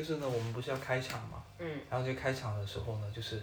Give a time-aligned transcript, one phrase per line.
[0.00, 3.38] 就是呢，我们不是要开场嘛，嗯，然后就开场的时候呢，就是，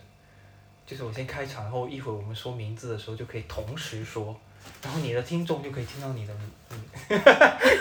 [0.88, 4.36] 就是我先开场，然后一会儿我们说名字的时候就可以同时说，
[4.82, 6.52] 然后你的听众就可以听到你的名，
[7.10, 7.16] 你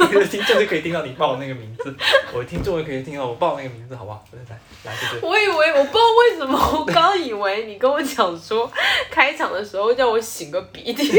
[0.13, 1.97] 你的听众就可以听到你报那个名字，
[2.35, 4.23] 我的听众也可以听到我报那个名字，好不好？
[4.33, 8.71] 来来，就是我以为我不知道为什么，我刚以为你跟我讲说
[9.11, 11.19] 开场的时候叫我擤个鼻涕。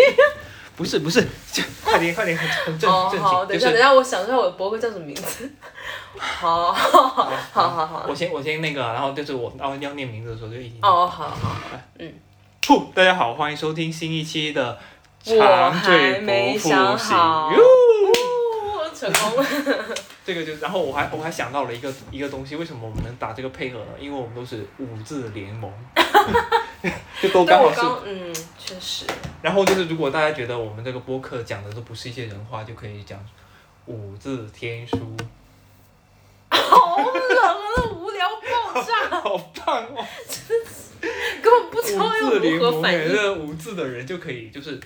[0.76, 5.50] 不是不是，就快点快点，很很正哦，正好，等经，就是一下，等一下，我想一下我的博客叫什么名字。
[6.18, 8.06] 好，好，好，好，好。
[8.08, 10.80] 我先我先那个，然后就是我然后要念名字的时候就已经。
[10.82, 11.56] 哦，好好。
[12.62, 14.78] 噗，大家好，欢迎收听新一期的
[15.24, 16.70] 长还嘴没不复。
[16.70, 16.98] 哟哦
[18.94, 19.46] 成功了。
[20.26, 23.86] 这个就，然后我还我还想到了一个一个东西，为什么我们能打这个配合呢？
[24.00, 25.72] 因为我们都是五字联盟，
[27.22, 27.80] 就都，刚好是。
[27.80, 29.06] 刚，嗯，确实。
[29.42, 33.18] 然后就是，如果大家觉得我们这个播客讲的都不是一些人话，就可以讲
[33.86, 34.98] 五字天书，
[36.56, 37.06] 好冷
[37.44, 40.06] 啊，那无聊爆炸， 好棒哦！
[40.48, 43.10] 真 是根本不知道要如何反应。
[43.10, 44.80] 这个五字的人就可以，就是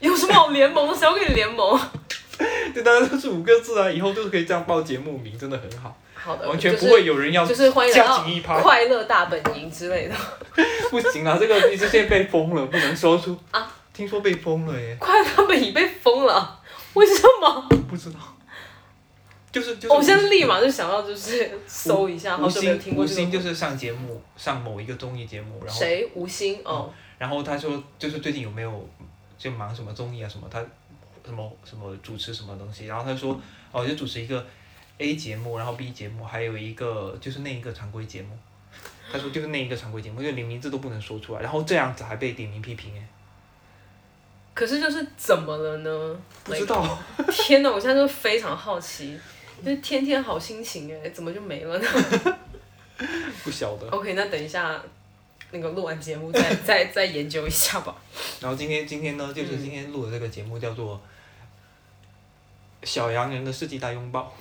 [0.00, 0.94] 有什么好联盟？
[0.94, 1.78] 谁要跟你联盟？
[2.74, 8.60] 对，大家都是五个字啊，以后都是可以这样报节目名，真的很好，好的，完全不会有人要就是欢迎来加到紧一趴。
[8.60, 10.14] 快乐大本营之类的。
[10.90, 13.70] 不行啊，这个一直现在被封了，不能说出啊。
[13.92, 16.60] 听说被封了耶，快乐大本营被封了，
[16.94, 17.68] 为什么？
[17.88, 18.18] 不知道。
[19.52, 19.88] 就是就是。
[19.88, 23.20] 我现在立马就想到就是搜一下，好吴久没有昕听过这个。
[23.20, 26.10] 吴昕就是上节目，上某一个综艺节目，然后谁？
[26.14, 28.88] 吴昕哦，然后他说就是最近有没有
[29.38, 30.58] 就忙什么综艺啊什么，他
[31.24, 33.38] 什么什么主持什么东西，然后他说
[33.70, 34.44] 哦就主持一个
[34.98, 38.36] A 节目，然后 B 节目，还有一个就是那一个常规节目。
[39.12, 43.06] 他说就是那一个常规节目，就连名字都不能说出来，然后这样子还被点名批评哎，
[44.54, 46.16] 可是就是怎么了呢？
[46.44, 46.98] 不知道。
[47.30, 47.70] 天哪！
[47.70, 49.18] 我现在就非常好奇，
[49.64, 51.88] 就是天天好心情哎，怎么就没了呢
[53.44, 53.88] 不晓得。
[53.88, 54.80] ？OK，那等一下
[55.50, 57.94] 那个录完节目再 再再研究一下吧。
[58.40, 60.96] 然后今天今天呢，就是今天录的这个节目叫做
[62.86, 64.32] 《小洋人的世纪大拥抱》。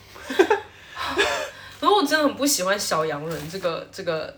[1.79, 4.35] 可是我真的很不喜欢小洋人这个这个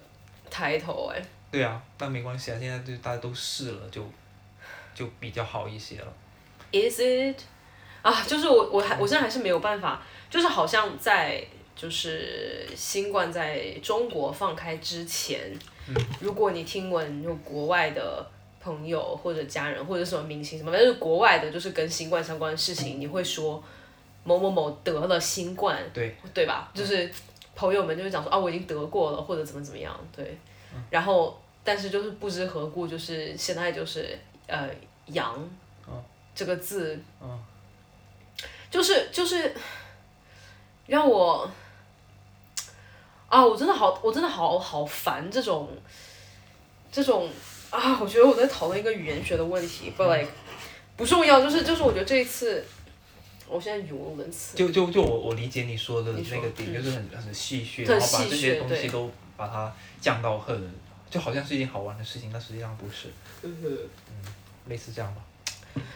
[0.49, 1.21] 抬头哎。
[1.51, 4.09] 对啊，但没关系啊，现在就大家都试了，就
[4.95, 6.13] 就比较好一些了。
[6.71, 7.41] Is it？
[8.01, 10.01] 啊，就是我我还我现在还是没有办法，
[10.33, 11.45] 就是好像在
[11.75, 15.55] 就是新冠在中国放开之前，
[16.19, 18.25] 如果你听闻有国外的
[18.59, 23.63] 朋友或者家人或者什么明星什么，反正就是国外的，就是跟新冠相关的事情，你会说
[24.23, 26.15] 某某某得了新冠，对。
[26.33, 26.71] 对吧？
[26.73, 27.07] 就是
[27.55, 30.35] 朋友们就会讲说啊，我已经得过了，或者怎么怎么样，对。
[30.89, 34.17] 然后，但是就是不知何故，就是现在就是
[34.47, 34.67] 呃
[35.05, 35.47] 阳
[36.33, 36.99] 这个字，
[38.71, 39.53] 就是就是
[40.87, 41.49] 让我
[43.29, 45.69] 啊，我真的好，我真的好好烦这种
[46.91, 47.29] 这种
[47.69, 50.29] 啊，我觉得我在讨论一个语言学的问题，but like
[50.95, 52.63] 不重要，就是就是我觉得这一次，
[53.47, 54.55] 我现在语无伦次。
[54.55, 60.71] 就就就我我理解你说的那个点，嗯就是很很戏谑，然后把这些东西都把它降到很，
[61.09, 63.07] 就好像是一件好玩的事情，但实际上不是，
[63.41, 63.77] 嗯
[64.67, 65.21] 类似这样吧。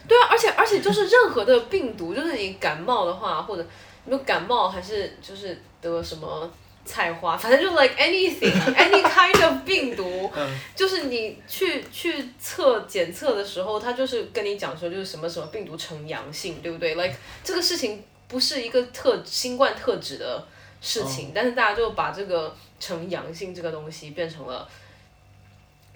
[0.07, 3.63] 对啊，而且而且就是任何的病毒，就是你感冒的话，或者
[4.07, 6.49] 你有感冒，还是就是得什么
[6.85, 17.13] 菜花，反正就 like anything any kind of 病毒，嗯就是你去去测检测的时候，他就是跟你讲说就是什么什么病毒呈阳性，对不对？like
[17.43, 20.41] 这个事情不是一个特新冠特指的
[20.79, 24.65] 事情，但是大家就把这个呈阳性这个东西变成了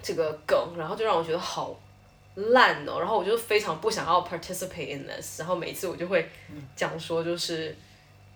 [0.02, 1.74] 这个梗，然后就让我觉得好
[2.34, 6.28] 烂哦，然后我就非常不想要 participate in this，然后每次我就会
[6.76, 7.74] 讲说就是。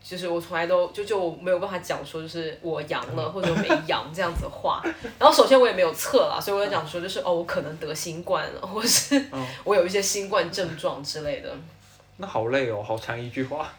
[0.08, 4.80] 就是我从来都就就没有办法讲说就是我阳了或者我没阳这样子的话，
[5.18, 9.20] 然后首先我也没有测啦，所以我就讲说就是哦我可能得新冠了，或是
[9.64, 11.52] 我有一些新冠症状之类的，
[12.18, 13.72] 那好累哦，好长一句话。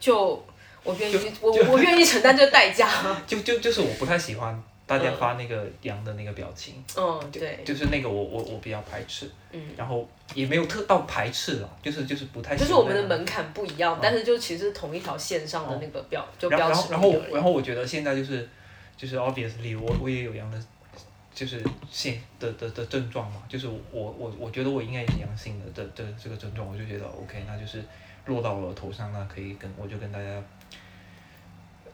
[0.00, 0.44] 就
[0.82, 2.88] 我愿意我我我愿意承担这个代价，
[3.26, 9.62] 就就就是我不太喜欢大家发那个羊的那个表情，嗯对，就是那个我我我比较排斥，嗯。
[9.76, 18.48] 然后也没有特到排斥了，就是就是不太就是我们的门槛不一样，但是就其实同一条线上的那个标，就标然后然后然后然后我觉得现在就是
[18.96, 20.58] 就是 obviously 我我也有羊的，
[21.34, 27.84] 就是现的的的症状嘛，就是我我我觉得我应该也是阳性的的的这个症状，我就觉得 OK，那就是
[28.24, 30.42] 落到我头上，那可以跟我就跟大家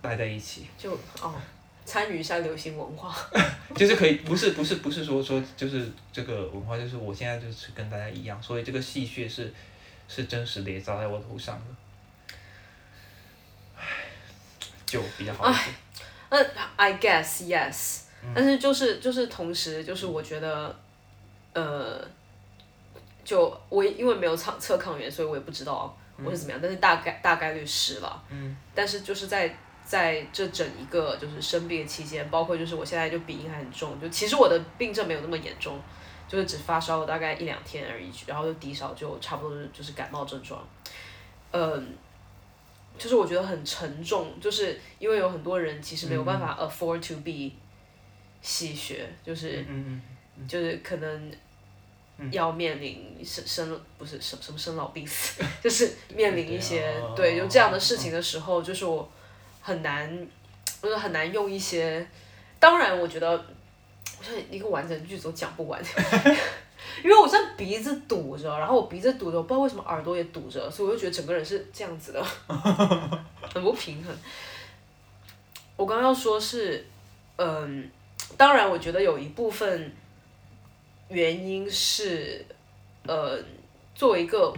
[0.01, 1.35] 待在一起，就哦，
[1.85, 3.15] 参与一下流行文化。
[3.77, 9.53] 就是可以不是不是不是说说就是这个文化，就是我现在就是跟大家一样，所以这个戏谑是
[10.09, 11.75] 是真实的，也砸在我头上的。
[13.77, 13.83] 唉
[14.87, 15.61] 就就比较好一些。
[16.31, 16.39] 那
[16.77, 18.03] I guess yes，、
[18.35, 20.75] 但嗯是就是就是同时就是我觉得，
[21.53, 22.07] 呃，
[23.25, 28.23] 就我因为没有测测抗原，所以我也不知道我是怎么样，但是大概大概率是了。
[28.31, 28.57] 嗯。
[28.75, 35.79] 但是就是在在这整一个就是生病的期间，包括就是我现在就鼻音还很重，就其实我的病症没有那么严重，
[36.27, 40.67] 就是只发烧了大概一两天而已，然后就低烧，就差不多就是感冒症状。
[41.53, 41.95] 嗯，
[42.99, 47.53] 就是我觉得很沉重，就是因为有很多人其实没有办法 afford to be
[48.41, 49.65] 吸血，就是
[50.49, 51.33] 就是可能
[52.31, 59.09] 要面临生生不是什什么生老病死， 就是面临一些对啊对有这样的事情的时候，就是我
[59.65, 60.29] 很难，
[60.83, 62.07] 就是很难用一些，
[62.61, 65.83] 当然我觉得，我现在一个完整的句子都讲不完。
[67.03, 72.23] 因为我现在鼻子堵着，然后我鼻子堵着，我不知道为什么耳朵也堵着，所以我就觉得整个人是这样子的，
[73.55, 74.15] 很不平衡。
[75.77, 76.87] 我刚刚要说是，
[77.37, 77.91] 嗯，
[78.37, 79.91] 当然我觉得有一部分
[81.09, 82.45] 原因是，
[83.07, 83.43] 呃，
[83.95, 84.55] 作为一个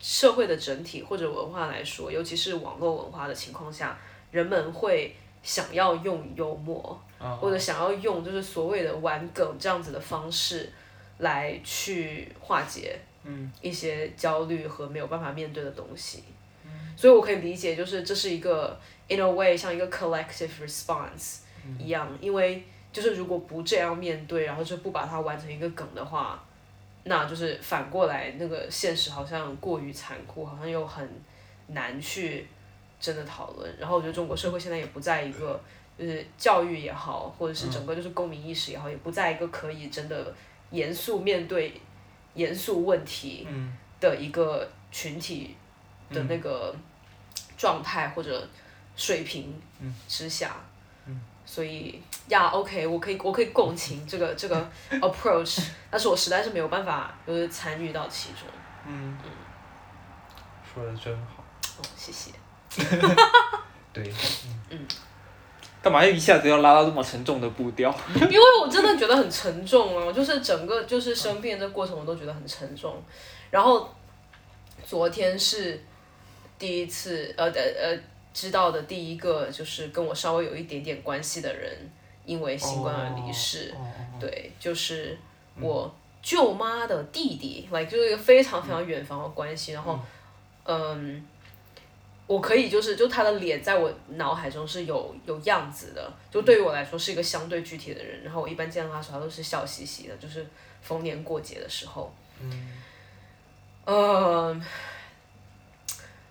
[0.00, 3.96] 社会的整体或者文化来说，尤其是网络文化的情况下，
[4.30, 7.36] 人们会想要用幽默，啊。
[7.36, 10.72] 或者想要用就是所谓的玩梗这样子的方式
[11.18, 12.98] 来去化解
[13.60, 16.24] 一些焦虑和没有办法面对的东西。
[16.96, 21.38] 所以我可以理解，就是这是一个 in a way 像一个 collective response
[21.78, 22.62] 一样，因为
[22.92, 26.42] 就是如果不这样面对，然后就不把它玩成一个梗的话，
[27.04, 31.08] 那就是反过来那个现实好像过于残酷，好像又很
[31.68, 32.46] 难去
[33.00, 33.76] 真的讨论。
[33.78, 35.60] 然后我觉得中国社会现在也不在一个
[35.98, 40.34] 就是教育也好，或者是整个就是公民意识也好，也不在一个可以真的
[40.70, 41.80] 严肃面对
[42.34, 43.46] 严肃问题
[43.98, 45.56] 的一个群体
[46.10, 46.74] 的那个
[47.56, 48.48] 状态或者
[48.94, 49.54] 水平
[50.06, 50.56] 之下。
[51.52, 54.70] 所以呀，OK，我可以我可以共情这个这个
[55.02, 55.60] approach，
[55.90, 58.46] 但是我实在是没有办法就是参与到其中。
[58.86, 59.18] 嗯，
[60.62, 61.42] 说的真好。
[61.78, 62.30] 哦，谢谢。
[63.92, 64.14] 对，
[64.68, 64.78] 嗯。
[65.82, 67.92] 干嘛又一下子要拉到这么沉重的步调？
[68.14, 73.02] 因为我真的觉得很沉重啊，就是整个就是生病这过程我都觉得很沉重。
[73.50, 73.92] 然后
[74.84, 75.82] 昨天是
[76.56, 77.98] 第一次呃的呃
[78.32, 81.76] 知道的第一个就是跟我稍微有一点点关系的人
[82.24, 83.86] 因为新冠而离世，哦
[84.20, 85.18] 对，就是
[85.60, 85.92] 我
[86.22, 89.98] 舅妈的弟弟，like 就是一个非常非常远房的关系，然后
[90.64, 91.26] 嗯。
[92.26, 98.22] 我可以就是就他的脸在我脑海中是有有样子的，就对于我来说是一个相对具体的人。
[98.22, 100.46] 然后我一般见到他的时候，他都是笑嘻嘻的，就是
[100.80, 102.14] 逢年过节的时候。
[102.40, 102.78] 嗯。
[103.84, 104.62] 呃，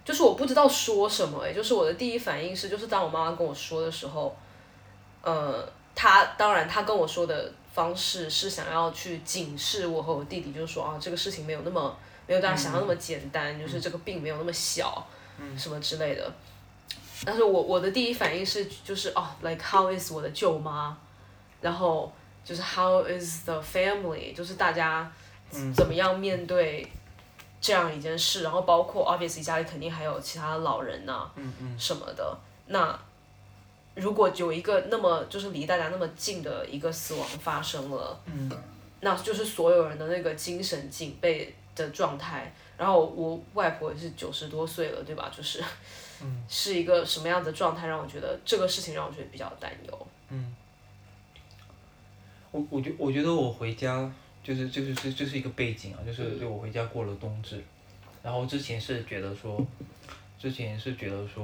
[0.09, 4.35] 就是我不知道说什么诶，就是我的第一反应是，就是当我妈妈跟我说的时候，
[5.21, 5.63] 呃，
[5.93, 11.95] 她当然她跟我说的方式是想要去警示我和我弟弟，就是说啊，这个事情没有那么
[12.25, 15.05] 没有大家想象那么简单，就是这个病没有那么小。
[15.57, 16.33] 什么之类的，
[17.23, 20.97] 但是我我的第一反应是就是哦，like how is 我的舅妈，
[21.61, 22.11] 然后
[22.43, 25.09] 就是 how is the family，就是大家
[25.73, 26.85] 怎么样面对
[27.61, 31.29] 这样一件事，然后包括 obviously 家里肯定还有其他老人呐、
[31.77, 32.97] 什么的，那
[33.95, 38.19] 如果有一个那么就是离大家那么近的一个死亡发生了，
[39.01, 42.53] 那就是所有人的那个精神警备的状态。
[42.77, 45.29] 然后我外婆也是九十多岁了，对吧？
[45.35, 45.61] 就是，
[46.47, 50.07] 是一个什么样的状态，让我觉得这个事情让我觉得比较担忧。
[52.51, 54.09] 我我觉我觉得我回家
[54.41, 57.61] 就是就是这这是一个背景啊，就是就我回家过了冬至，
[58.23, 59.63] 然后之前是觉得说，
[60.39, 61.43] 之前是觉得说，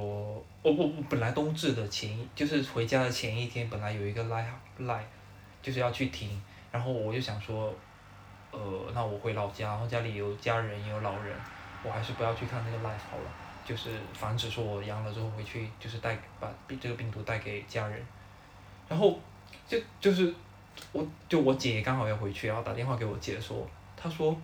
[0.62, 4.46] 我我我本来冬至的前一就是回家的前一天，本来有一个 live
[4.80, 5.04] live，
[5.62, 7.72] 就是要去听，然后我就想说，
[8.50, 8.60] 呃，
[8.94, 11.36] 那我回老家，然后家里有家人也有老人，
[11.84, 13.30] 我还是不要去看那个 live 好了，
[13.64, 18.02] 就是防止说我阳了之后回去就是带把病这个病毒带给家人，
[18.88, 19.20] 然后
[19.68, 20.34] 就就是。
[20.92, 24.36] 我就我姐刚好要回去，然后打电话给我姐说，她说，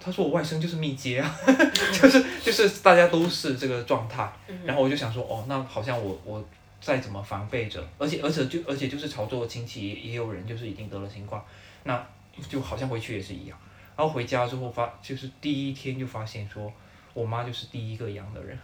[0.00, 1.36] 她说我外甥就是密接啊，
[1.92, 4.30] 就是就是大家都是这个状态，
[4.64, 6.42] 然后我就想说，哦，那好像我我
[6.80, 11.42] 再怎么防备着，而且而且就而且就是潮州的亲戚也也有人就是已经得了新冠，
[11.84, 12.06] 那
[12.48, 13.58] 就好像回去也是一样，
[13.96, 16.72] 然后回家之后发就是第一天就发现说，
[17.12, 18.58] 我妈就是第一个阳的人，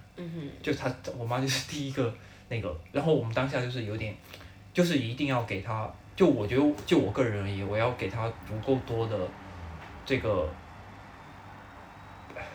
[0.62, 2.14] 就她我妈就是第一个
[2.48, 4.16] 那个，然后我们当下就是有点，
[4.72, 5.92] 就是一定要给她。
[6.16, 9.18] 就我觉得，就我个人而言，我要给他足够多的
[10.06, 10.48] 这个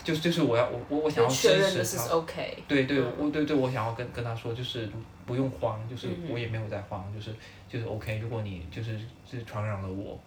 [0.03, 3.13] 就是就是我要我我我想要确支持认的是他，OK，对对，嗯。
[3.17, 4.89] 我对对我想要跟跟他说，就是
[5.25, 7.35] 不用慌，就是我也没有在慌，就是
[7.67, 8.99] 就是 OK，如果你就是
[9.29, 10.17] 是传染了我，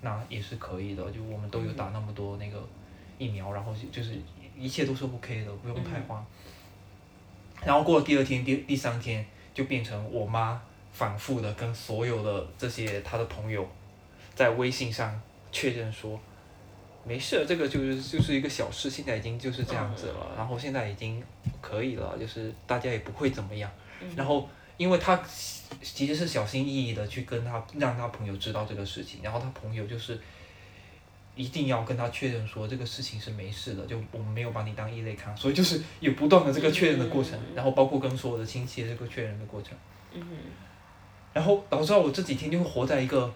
[0.00, 2.68] 那也是可以的，就我们都有打那么多那个
[3.18, 4.18] 疫苗，然后就就是
[4.58, 6.24] 一切都是 OK 的，不用太慌。
[7.64, 10.60] 然后过了第二天、第第三天，就变成我妈
[11.00, 13.66] 反复的跟所有的这些他的朋友，
[14.34, 15.18] 在微信上
[15.50, 16.20] 确认说，
[17.04, 21.22] 没事，这个就是就是一个小事，现在已经就是这样子了，然后现在已经
[21.62, 23.70] 可以了，就是大家也不会怎么样。
[24.14, 25.18] 然后因为他
[25.80, 30.20] 其实是小心翼翼的去跟他让他朋友知道这个事情，然后他朋友就是。
[31.36, 39.72] 一定要跟他确认说这个事情是没事的，就我们没有把你当异类看，所以就是有不断的这个确认的过程，然后包括跟所有的亲戚这个确认的过程。
[40.12, 40.28] 嗯哼，
[41.32, 43.32] 然后导致我这几天就活在一个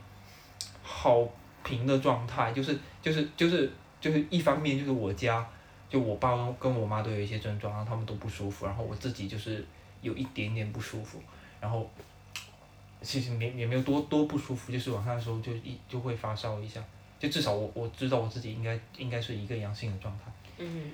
[0.82, 1.26] 好
[1.62, 3.70] 平的状态，就是就是就是
[4.00, 5.46] 就是一方面就是我家
[5.88, 9.64] 就我爸跟我妈都有一些症状，然后他们都不舒服，然后我自己就是
[10.00, 11.18] 有一点点不舒服，
[11.60, 11.88] 然后
[13.00, 16.82] 其实也也没有多多不舒服，就是晚上的时候就一就会发烧一下，
[17.18, 20.32] 就至少我我知道我自己应该应该是一个阳性的状态。
[20.58, 20.90] 嗯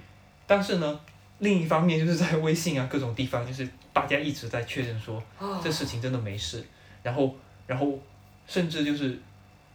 [0.46, 1.00] 但是呢，
[1.38, 6.64] 另一方面就是在微信啊各种地方，就是大家一直在确认说，哦这事情真的没事，
[7.02, 7.34] 然后
[7.66, 7.98] 然后
[8.46, 9.18] 甚至就是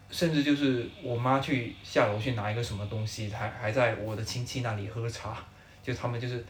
[0.10, 5.38] 甚至就是我妈去下楼去拿一个什么东西，还还在我的亲戚那里喝茶，
[5.84, 6.44] 就他们就是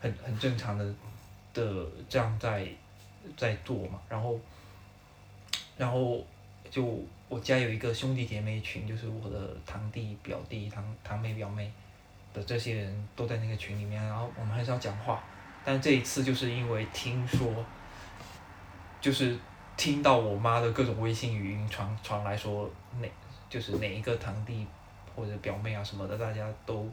[0.00, 0.94] 很很正常的
[1.52, 2.66] 的这样在
[3.36, 4.38] 在做嘛，然后
[5.76, 6.24] 然后
[6.70, 11.70] 就我家有一个兄弟姐妹群，就是我的堂弟、表弟、堂堂妹、表妹
[12.32, 15.22] 的这些人都在那个群里面，然后我们很少讲话，
[15.64, 17.64] 但这一次就是因为听说，
[19.00, 19.36] 就是
[19.80, 22.70] 听到我妈的各种微信语音传传来说
[23.00, 23.08] 哪
[23.48, 24.66] 就是哪一个堂弟
[25.16, 26.86] 或者表妹啊什么的，大家都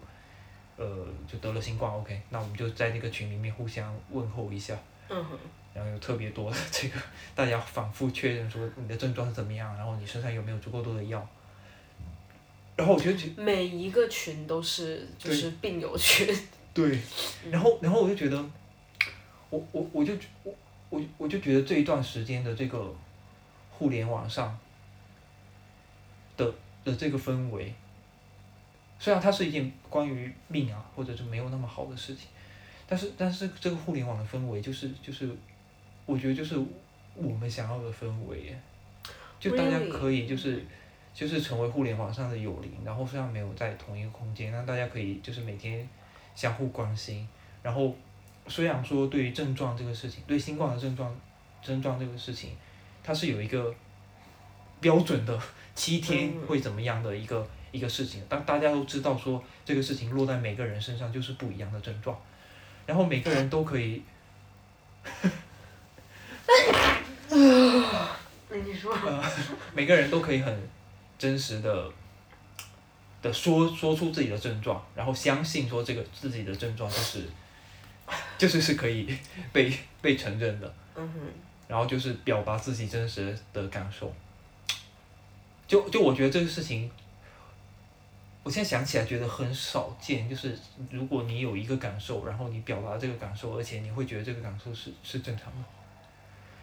[0.77, 4.74] 呃就得了新冠，OK，那我们就在那个群里面互相问候一下，
[5.10, 5.38] 嗯哼，
[5.74, 6.98] 然后有特别多的这个
[7.36, 11.27] 大家反复确认说你的症状是怎么样，然后你身上有没有足够多的药，
[12.77, 16.25] 然后我就觉得每一个群都是就是病友群，
[16.74, 16.98] 对，
[17.51, 18.38] 然后然后我就觉得，
[19.50, 20.13] 我我我就
[20.44, 20.56] 我
[20.89, 22.94] 我我就觉得这一段时间的这个
[23.72, 24.58] 互联网上
[26.36, 26.53] 的
[26.84, 27.74] 的这个氛围，
[29.00, 32.27] 虽然它是一件关于命啊或者是没有那么好的事情，
[32.88, 35.29] 但是但是这个互联网的氛围就是就是，
[36.06, 36.58] 我觉得就是
[37.15, 38.56] 我们想要的氛围，
[39.39, 39.79] 就大家？
[39.91, 40.65] 可以就是。
[41.17, 45.89] 就是成为互联网上的友邻，然后虽然没有在同一个空间，但大家可以就是每天
[46.36, 47.27] 相互关心。
[47.63, 47.96] 然后
[48.48, 51.16] 虽然说对于症状这个事情，对新冠的症状
[51.62, 52.51] 症状这个事情，
[53.04, 53.74] 它是有一个
[54.80, 55.39] 标准的
[55.75, 56.48] 七天嗯。
[56.48, 62.18] 会怎么样的一个、一个事情，但大家都知道说这个事情落在每个人身上就是不一样的症状，
[62.86, 64.01] 然后每个人都可以
[68.50, 68.98] 你说，
[69.74, 70.70] 每个人都可以很
[71.20, 71.92] 真实的
[73.22, 77.24] 的说说出自己的症状，然后相信说这个自己的症状就是
[78.38, 79.18] 就是是可以
[79.52, 79.72] 被
[80.02, 81.20] 被承认的，嗯哼，
[81.68, 84.14] 然后就是表达自己真实的感受。
[85.68, 86.90] 就就我觉得这个事情，
[88.44, 90.58] 我现在想起来觉得很少见，就是
[90.90, 95.58] 如果你有一个感受，然后你表达这个感受，而且你会觉得这个感受是是正常的，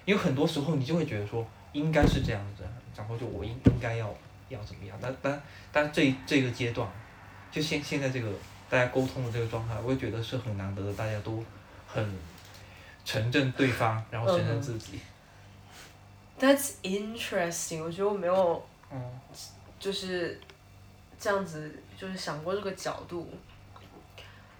[0.07, 2.65] 因为很多时候你就会觉得说应该是这样子，
[2.97, 4.17] 然后就我应应该要
[4.49, 6.91] 要怎么样，但但但这这个阶段，
[7.53, 8.33] 就现现在这个
[8.69, 11.45] 大家沟通的这个状态，我也觉得是很难得的，大家都
[11.87, 12.19] 很
[13.05, 15.01] 承认对方，然后承认自己。
[16.41, 19.21] That's interesting，我觉得我没有嗯
[19.79, 20.41] 就是
[21.21, 23.31] 这样子，就是想过这个角度。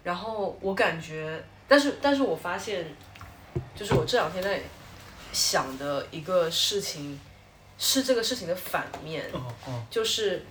[0.03, 2.85] 然后我感觉，但是但是我发现，
[3.75, 4.61] 就是我这两天在
[5.33, 7.19] 想的一个事情，
[7.77, 10.45] 是这个事情的反面，哦哦就是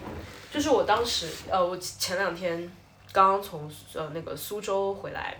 [0.52, 2.68] 就是我当时呃，我前两天
[3.14, 5.34] 刚从呃那个苏州回来。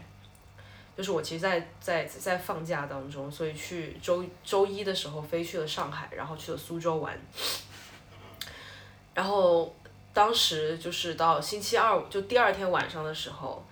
[0.96, 7.18] 就是我其实在，在在放假当中，所以去周周一的时候飞去了上海，然后去了苏州玩。
[9.12, 9.74] 然后
[10.12, 13.66] 当时就是到星期二，就第二天晚上的时候，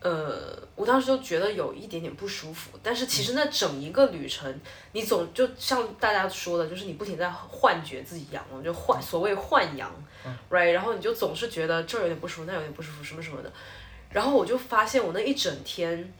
[0.00, 2.70] 呃，我当时就觉得有一点点不舒服。
[2.82, 4.60] 但是其实那整一个旅程，
[4.92, 9.92] 你总就像大家说的，就是你不停在幻觉自己阳了，就幻所谓幻阳
[10.50, 10.72] ，right？
[10.72, 13.52] 然后你就总是觉得这儿有点不舒服，那有点不舒服，什么什么的。
[14.10, 16.12] 然后我就发现我那一整天。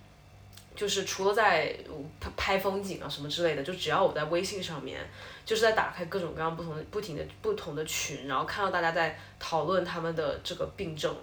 [0.76, 1.76] 就是除了在
[2.18, 4.98] 拍拍风景啊什么之类的，就只要我在微信上面，
[5.44, 11.14] 就是在打开各种各样不同的、不停的、不同的群，然后看到大家在讨论他们的这个病症，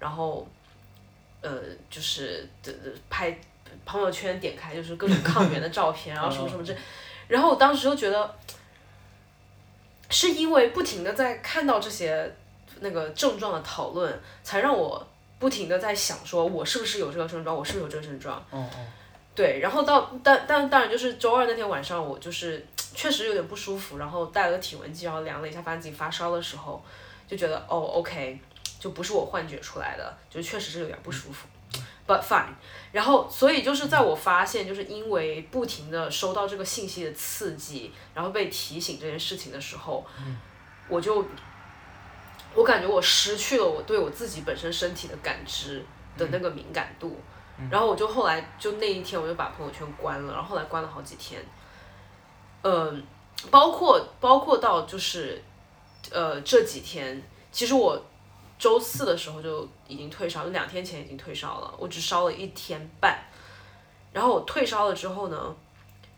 [0.00, 0.48] 然后
[1.40, 3.38] 呃，就是的的拍
[3.84, 6.74] 朋友圈点开就是各种抗原的照片，然后什么什么这，
[7.28, 8.34] 然后我当时就觉得，
[10.10, 12.34] 是因为不停的在看到这些
[12.80, 15.06] 那个症状的讨论，才让我
[15.38, 18.44] 不停的在想，说我是不是有这个症状，我是不是有这个症状。
[19.34, 26.82] 对，然后到但但当然就是周二那天晚上，我就是确实有点不舒服，然后带了个体温计，然后量了一下，发现自己发烧的时候，
[27.28, 28.40] 就觉得哦，OK，
[28.78, 31.46] 就不是我幻觉出来的，就确实是有点不舒服
[32.06, 32.54] ，But fine。
[32.92, 40.04] 然后所以就是在我发现，就是因为不停的收到这个信息的刺激，然后被提醒这件事情的时候，
[40.88, 41.24] 我就
[42.54, 45.84] 我感觉我失去了我对我自己本身身体的感知
[46.16, 47.20] 的那个敏感度。
[47.70, 51.42] 然后我就后来就那一天我就把朋友圈关了，然后后来关了好几天，
[52.62, 53.02] 嗯，
[53.50, 55.42] 包括包括到就是，
[56.10, 57.98] 呃这几天，其实我
[58.58, 63.18] 周四的时候就已经退烧，就两天前已经退烧了，我只烧了一天半，
[64.12, 65.54] 然后我退烧了之后呢，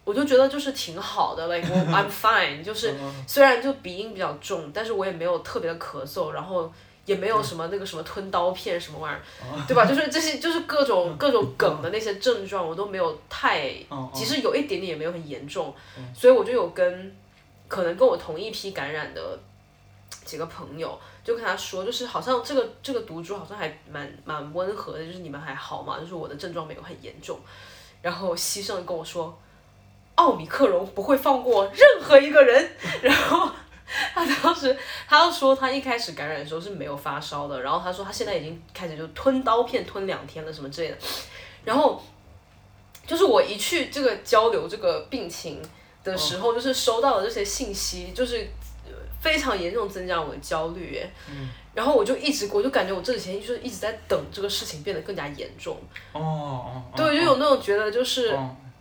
[0.04, 2.94] 我就觉得就是挺好的，like I'm fine，就是
[3.26, 6.72] 虽然就鼻音比较重，但是我也没有特别的咳嗽，然后。
[7.08, 9.86] 也没有什么那个什么吞刀片什么玩意儿，对吧？
[9.86, 13.72] 就是这些，就是各种各种梗的那些症状，我都没有太，
[14.14, 15.74] 其实有一点点也没有很严重，
[16.14, 17.16] 所以我就有跟
[17.66, 19.38] 可能跟我同一批感染的
[20.26, 27.38] 几个朋友，就跟他说，就是好像这个这个毒株好像还蛮蛮温和的，就是你们还好嘛，就是我的症状没有很严重，
[28.02, 29.38] 然后西圣跟我说，
[30.14, 32.70] 奥米克戎不会放过任何一个人，
[33.02, 33.50] 然后。
[34.12, 34.76] 他当时，
[35.08, 40.96] 他就说他一开始感染的时候是没有发烧的，然后他说他现在已经开始就吞刀片吞两天了什么之类的，
[41.64, 42.02] 然后
[43.06, 45.62] 就是我一去这个交流这个病情
[46.04, 48.46] 的时候，就是收到的这些信息，就是
[49.20, 55.76] 非常严重增加我的焦虑，嗯，然后我就一直我就感觉我这几天就是一直在等这个事情变得更加严重，
[56.12, 58.38] 哦哦，对，就有那种觉得就是。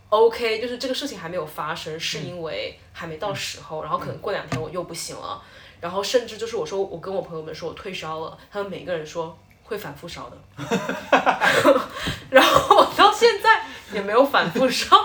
[0.10, 5.44] OK，就是这个事情还没有发生，是因为还没到时候，然后可能过两天我又不行了，
[5.82, 10.38] 然后甚至就是我说我跟我朋友们说我退烧了，他们每个人说会反复烧的，
[12.32, 14.96] 然后我到现在也没有反复烧，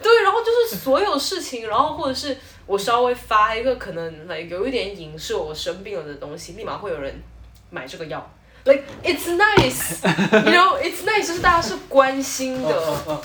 [0.00, 7.20] 对，然后就是所有事情，然后或者是我稍微发一个可能来有一点影射我生病了的东西，立马会有人
[7.70, 8.30] 买这个药
[8.64, 13.22] ，like it's nice，you know，it's nice，就是大家是关心的。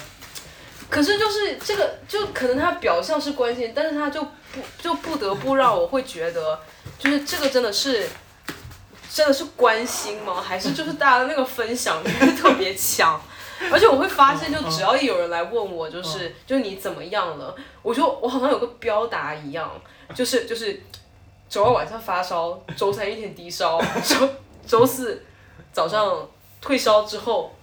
[0.90, 6.60] 可是就是这个，就可能他表象是关心，但是他就不就不得不让我会觉得，
[6.98, 8.08] 就是这个真的是，
[9.12, 10.42] 真的是关心吗？
[10.42, 13.22] 还是就是大家的那个分享欲特别强？
[13.72, 19.72] 而且我会发现，就只要一有人来问我，就是就你怎么样了，我就我好像有个标答一样，
[20.14, 20.82] 就是就是
[21.50, 24.30] 周二晚上发烧，周三一天低烧，周
[24.66, 25.24] 周四
[25.72, 26.28] 早上
[26.62, 27.54] 退烧之后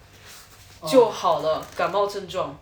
[0.86, 2.58] 就好了，感冒症状。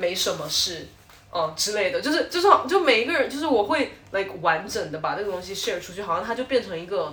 [0.00, 0.86] 没什么事，
[1.28, 7.12] 哦之类的，就是就是就每一个人，就是我会 like 完整的把这个东西 share 出去，好像它就变成一个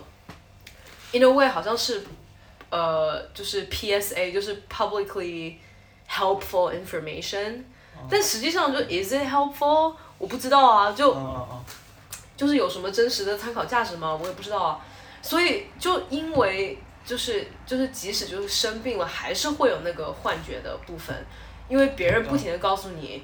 [1.11, 2.05] ，in a way 好像是，
[2.69, 5.55] 呃，就是 PSA，就是 publicly
[6.09, 7.63] helpful information，
[8.09, 9.95] 但实际上就 is it helpful？
[10.17, 11.15] 我不知道啊，就
[12.37, 14.13] 就是有什么真实的参考价值吗？
[14.13, 14.79] 我也不知道啊，
[15.21, 21.15] 所以就因为就是就是即使就是生病了，还是会有那个幻觉的部分。
[21.67, 23.23] 因为别人不停的告诉你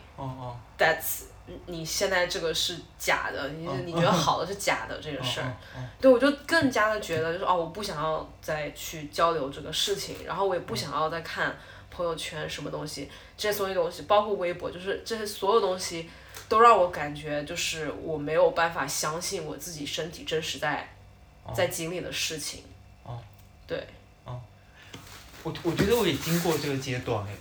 [0.75, 1.25] ，That's
[1.65, 5.53] 你现在这个是假的，你你觉得好的是假的这个事儿，
[5.99, 11.57] 对我就更加的觉得就是哦，我不想要再去交流这个事情，然后我也不想要再看
[11.89, 16.09] 朋友圈什么东西，这些所有东西，包括微博，就是这些所有东西，
[16.47, 20.93] 都让我感觉就是我没有办法相信我自己身体真实在
[21.55, 22.63] 在经历的事情，
[23.65, 23.87] 对，
[25.43, 27.35] 我我觉得我也经过这个阶段哎。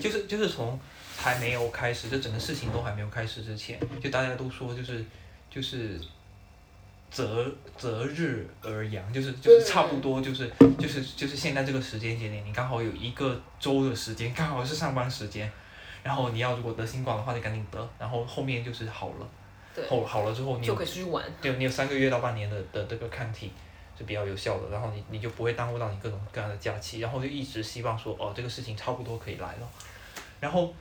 [0.00, 0.80] 就是就是从
[1.16, 5.04] 还没有开始，就整个事情都还没有开始之前，就大家都说就是
[5.50, 5.98] 就是
[7.10, 15.50] 择择日而阳，就是就是差不多就是就是就是现在这个时间节点，你刚好有一个周的时间， 刚好是上班时间，
[16.02, 23.50] 然后你要如果得新冠的话，就赶紧得，然后后面就是好了，后好了之后你就可以出去玩，对，你有三个月到半年的的这个抗体。
[23.98, 29.66] 是比较有效的，然后你你就不会耽误到你各种各样的假期，然后就一直希望说哦这个事情差不多可以来了，
[30.38, 30.74] 然后，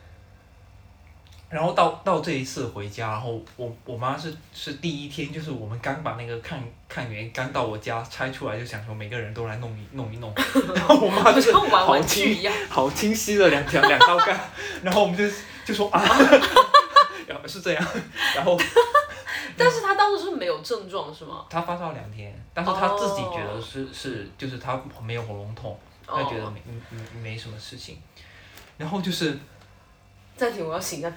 [1.49, 10.33] 然后到到这一次回家，然后我我妈是是第一天，就是我们刚把那个抗抗原刚到我家拆出来，就想说每个人都来弄一 弄一弄，
[10.75, 14.37] 然后我妈就是好清好清晰的两条 两道杠，
[14.83, 15.23] 然后我们就
[15.65, 16.01] 就说啊，
[17.27, 17.87] 然后是这样，
[18.35, 18.57] 然后。
[19.57, 21.45] 但是他当时是没有症状是吗？
[21.49, 27.97] 他发烧两天，但是他自己觉得是是就是他没有喉咙痛，他觉得没没没没什么事情。
[28.77, 29.37] 然后就是
[30.37, 31.11] 暂停，我要醒一下。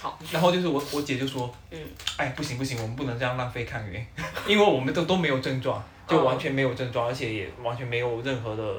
[0.00, 1.78] 好，然后就是我我姐就说，嗯，
[2.16, 4.06] 哎不行不行，我们不能这样浪费抗原，
[4.46, 8.76] 因为我们都都没有症状，就完全没有症状，而且也完全没有任何的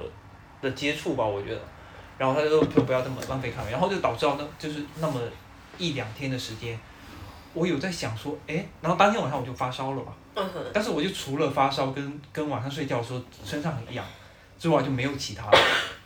[0.62, 1.62] 的接触吧，我觉得。
[2.18, 5.22] 然后他就说就不要这么浪费抗原，然后就导致到那就是那么
[5.78, 6.80] 一两天的时间，
[7.54, 14.06] 我有在想说，哎，然后当天晚上我就发烧了嘛，嗯哼，但是我就除了发烧跟跟晚上睡觉的时候身上很痒
[14.58, 15.60] 之外就没有其他了。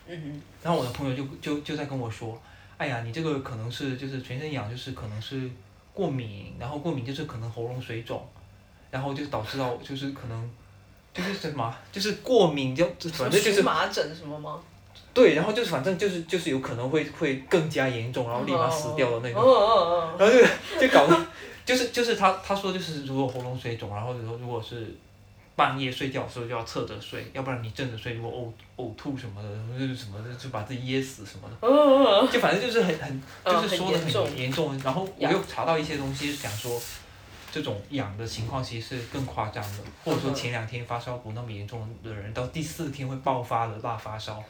[0.06, 2.40] 嗯哼，然后我的朋友就就就在跟我说，
[2.76, 5.50] 哎呀，你这个可能是就是全身痒，就是可能是
[5.92, 8.26] 过敏，然后过敏就是可能喉咙水肿，
[8.90, 10.50] 然后就导致到就是可能
[11.12, 14.58] 就是什么， 就是过敏就反正就是荨麻疹什么吗？
[15.12, 19.42] 对，然后就是反正就是就是有可能会会更加严重，然后立马死掉的那种。
[20.18, 20.40] 然后就
[20.80, 21.26] 就搞得
[21.64, 24.94] 就是就是他他说就是如果喉咙水肿，然后如果如果是
[25.56, 34.76] 半夜睡觉的时候就要侧着睡，要不然你正着睡，如果呕呕吐什么的，就是什么的就把自己噎死什么的，就反正就是很很嗯就是说的很严重。
[34.82, 36.80] 然后我又查到一些东西，讲说
[37.52, 44.42] 这种痒的情况其实是更夸张的，或者说前两天发烧不那么严重的人，到第四天会爆发的大发烧，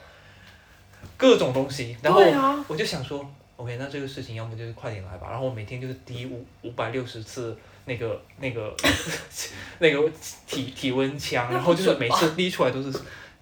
[1.19, 1.95] 各种东西。
[2.01, 2.23] 然后
[2.67, 5.29] 我就想说，OK，那这个事情要么就是快点来吧。
[5.31, 8.75] 然后我每天就是滴五五百六十次那个那个
[9.79, 10.11] 那个
[10.47, 12.93] 体体温枪，然后就是每次滴出来都是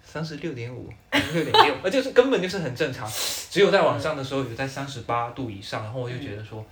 [0.03, 3.09] 三十六点五、六点六，呃，就是根本就是很正常。
[3.49, 6.63] 只有在晚上的时候有在三十八度以上，然后我就觉得说，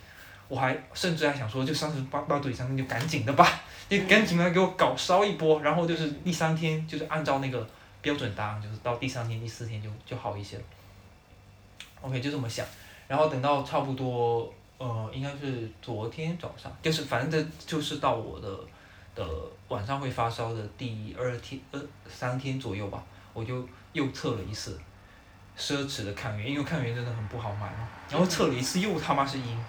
[0.48, 5.62] 我还甚至还想说，就三十八八度以上，那就赶紧的吧，你赶紧来给我搞烧一波。
[5.62, 7.68] 然后就是第三天就是按照那个
[8.02, 10.64] 标准答案，就是到第三天、第四天就就好一些了。
[12.02, 12.66] OK，就这么想。
[13.12, 18.48] 然后等到差不多，呃，应该是昨天早上，就是反正这就是到我的
[19.14, 19.28] 的
[19.68, 24.80] 晚上会发烧的第二天、呃三天左右吧，我就又测了一次
[25.58, 27.86] 奢侈的抗原，因为抗原真的很不好买嘛。
[28.10, 29.66] 然后测了一次又他妈是阴，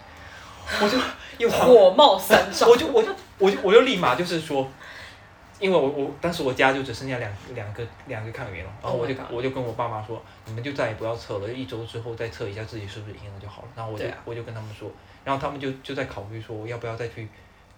[0.81, 0.97] 我就
[1.45, 2.71] 又火冒三丈。
[2.71, 4.69] 我就我就我就我就立马就是说，
[5.63, 13.69] 因为我我当时我家就只剩下两两个两个抗原了，然后我就 Oh 我就跟我爸妈说，你们就再也不要测了，一周之后再测一下自己是不是阴了就好了。
[13.77, 14.91] 然后我就、啊我就跟他们说，
[15.25, 17.29] 然后他们就就在考虑说我要不要再去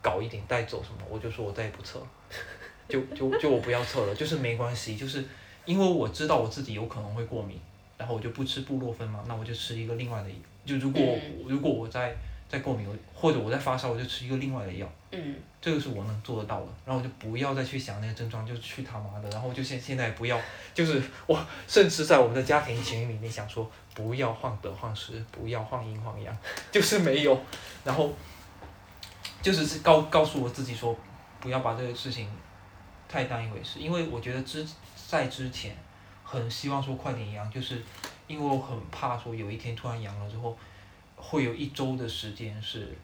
[0.01, 2.07] 搞一点带走什么，我就说我再也不测了，
[2.88, 5.23] 就就就我不要测了，就是没关系，就是
[5.66, 7.61] 因为我知道我自己有可能会过敏，
[7.99, 10.31] 然后我就不吃布洛芬嘛，那我就吃一个另外的，
[10.64, 12.16] 就如果、嗯如果我在
[12.49, 14.90] 在过敏或者我在发烧，我就吃一个另外的药。
[15.11, 20.38] 嗯，这个是我能做得到的，然后我就不要再去想那个症状，就去他妈的，然后就现现在不要，
[20.74, 26.37] 就是我甚至在我们的家庭群里面想说，不要患得患失，不要患阴患阳，
[26.70, 27.40] 就是没有，
[27.83, 28.12] 然后
[29.40, 30.94] 就是告告诉我自己说，
[31.40, 32.29] 不要把这个事情
[33.09, 34.66] 太当一回事，因为我觉得之
[35.09, 35.74] 在之前
[36.22, 37.83] 很希望说快点阳，就是
[38.27, 40.55] 因为我很怕说有一天突然阳了之后，
[41.16, 42.94] 会有一周的时间是。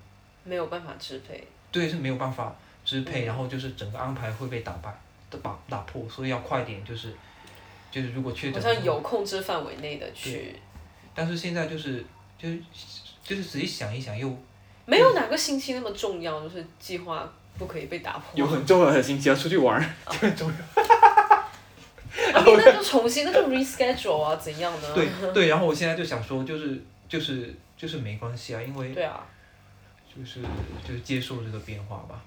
[0.45, 1.47] 没有办法支配。
[1.73, 2.55] 对，是没有办法
[2.85, 4.93] 支配，然后就是整个安排会被打败、
[5.43, 7.13] 打打破，所以要快点，就是
[7.91, 10.55] 就是如果确好，像有控制范围内的去，
[11.15, 12.05] 但是现在就是
[12.39, 12.59] 就是
[13.23, 14.37] 就是仔细想一想，又
[14.87, 18.23] 没有哪个星期那么重要，就是计划不可以被打破。
[18.35, 19.81] 有很重要的星期要出去玩，
[20.11, 20.55] 就很重要。
[22.33, 24.89] 那就重新那就 reschedule 啊，怎样呢？
[24.95, 29.25] 对对，然后我现在就想说，就是就是就是没关系啊，因为对啊，
[30.21, 30.43] 就是
[30.87, 32.23] 就是接受这个变化吧，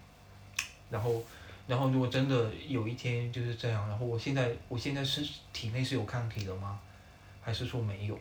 [0.90, 1.24] 然后
[1.68, 6.80] 然后如果真的有一天就是这样，然后我现在我现在是体内是有抗体的吗？
[7.42, 8.20] 还是说没有？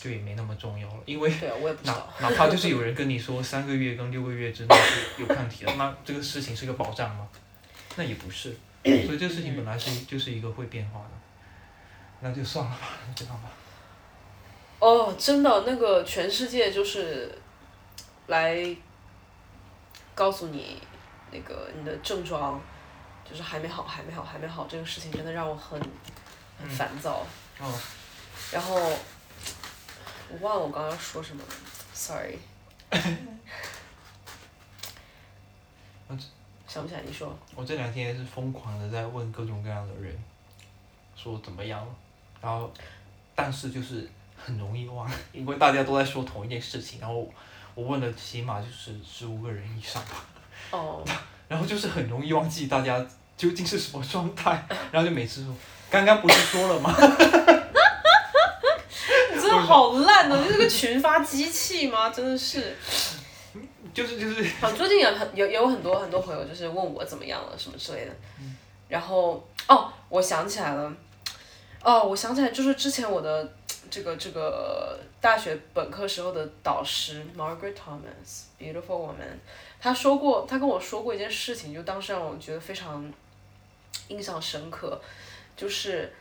[0.00, 2.08] 就也没那么重要了，因为对啊，我也不知哪道。
[2.20, 7.26] 哪怕就是有人跟你说三个月跟六个月之内是有抗体的，那这个事情是个保障吗？
[7.96, 8.50] 那也不是，
[8.84, 11.10] 所以这个事情本来是就是一个会变化的，
[12.20, 12.78] 那就算了吧，
[13.16, 13.50] 这样吧。
[14.78, 17.36] 哦，真的，那个全世界就是
[18.28, 18.54] 来
[20.18, 20.82] 告诉你
[21.30, 22.60] 那个你的症状
[23.24, 25.80] 就是还没好，还没好，还没好，这个事情真的让我很
[26.58, 27.24] 很烦躁。
[27.60, 27.72] 哦，
[28.52, 28.74] 然后
[30.28, 31.48] 我忘了我刚刚说什么了
[31.94, 32.36] ，sorry。
[36.66, 37.38] 想不起来，你说。
[37.54, 40.12] 我这两天是疯狂的在问各种各样的人，
[41.14, 41.94] 说怎么样了，
[42.40, 42.68] 然后，
[43.36, 47.30] 但是就是很容易忘，因为大家都在说同一件事情，然后
[47.78, 50.26] 我问了起码就是十五个人以上吧，
[50.72, 51.04] 哦，
[51.46, 52.98] 然后就是很容易忘记大家
[53.36, 55.54] 究竟是什么状态， 然后就每次说，
[55.88, 56.92] 刚刚不是说了吗？
[59.32, 60.36] 你真的好烂哦！
[60.44, 62.10] 你是个群发机器吗？
[62.10, 62.76] 真的是。
[63.94, 68.12] 就是就是好，最近有很有有很多很多朋友就是问我怎么样了什么之类的，
[68.88, 70.92] 然后哦，我想起来了，
[71.84, 73.52] 哦，我想起来就是之前我的
[73.90, 79.36] 这个这个大学本科时候的导师 Margaret Thomas，beautiful woman，
[79.80, 83.12] 她说过，她跟我说过一件事情，就当时让我觉得非常
[84.08, 85.00] 印象深刻，
[85.56, 86.12] 就是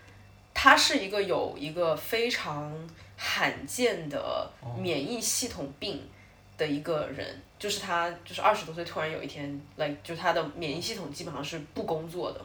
[0.53, 2.73] 他是一个有一个非常
[3.15, 6.01] 罕见的免疫系统病
[6.57, 7.41] 的一个人。
[7.59, 12.39] 就是他，就是二十多岁，突然有一天，like 就他的免疫系统基本上是不工作的，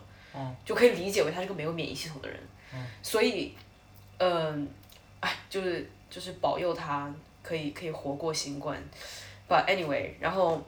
[0.64, 2.40] 就可以理解为他是个没有免疫系统的人，
[3.02, 3.54] 所以，
[4.16, 4.66] 嗯，
[5.22, 7.10] 哎，就是就是保佑他
[7.42, 8.78] 可以可以活过新冠
[9.48, 10.62] ，but anyway，然后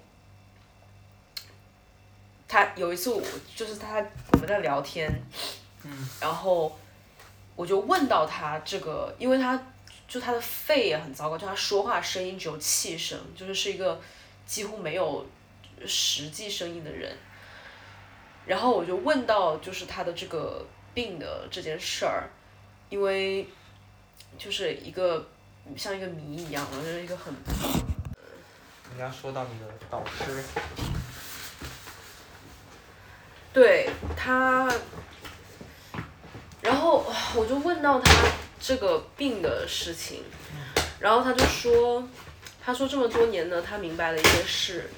[2.49, 3.23] 他有一次我
[3.55, 5.13] 就是他我们在聊天，
[5.83, 6.75] 嗯然后
[7.55, 9.63] 我就问到他这个，因为他
[10.09, 14.01] 就他的肺也很糟糕，就他说话声音只有气声，就是是一个。
[14.47, 15.27] 几乎没有
[15.87, 17.17] 实际声音的人，
[18.45, 20.63] 然后我就问到就是他的这个
[20.93, 22.29] 病的这件事儿，
[22.91, 23.49] 因为
[24.39, 25.29] 就是一个
[25.77, 27.33] 像一个谜一样，就是一个很。
[28.95, 30.43] 你要说到你的导师。
[33.53, 34.73] 对他，
[36.61, 38.13] 然后我就问到他
[38.61, 40.25] 这个病的事情，
[41.01, 42.07] 然后他就说。
[42.67, 44.89] 他说这么多年呢，他明白了一件事，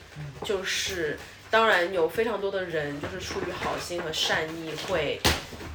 [0.44, 1.18] 就是
[1.51, 5.20] 当然有非常多的人就是出于好心和善意会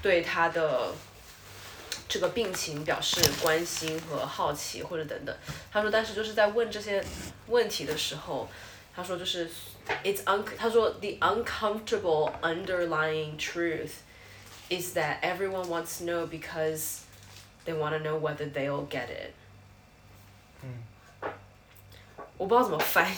[0.01, 0.93] 对他的
[2.10, 5.36] 这个病情表示关心和好奇或者等等。
[5.72, 7.04] 他说，但是就是在问这些
[7.48, 8.48] 问题的时候，
[8.94, 9.50] 他说就是
[10.04, 13.92] it's un 他说 the uncomfortable underlying truth
[14.68, 17.00] is that everyone wants to know because
[17.64, 19.32] they want to know whether they'll get it。
[22.38, 23.16] 我不知道怎么翻译，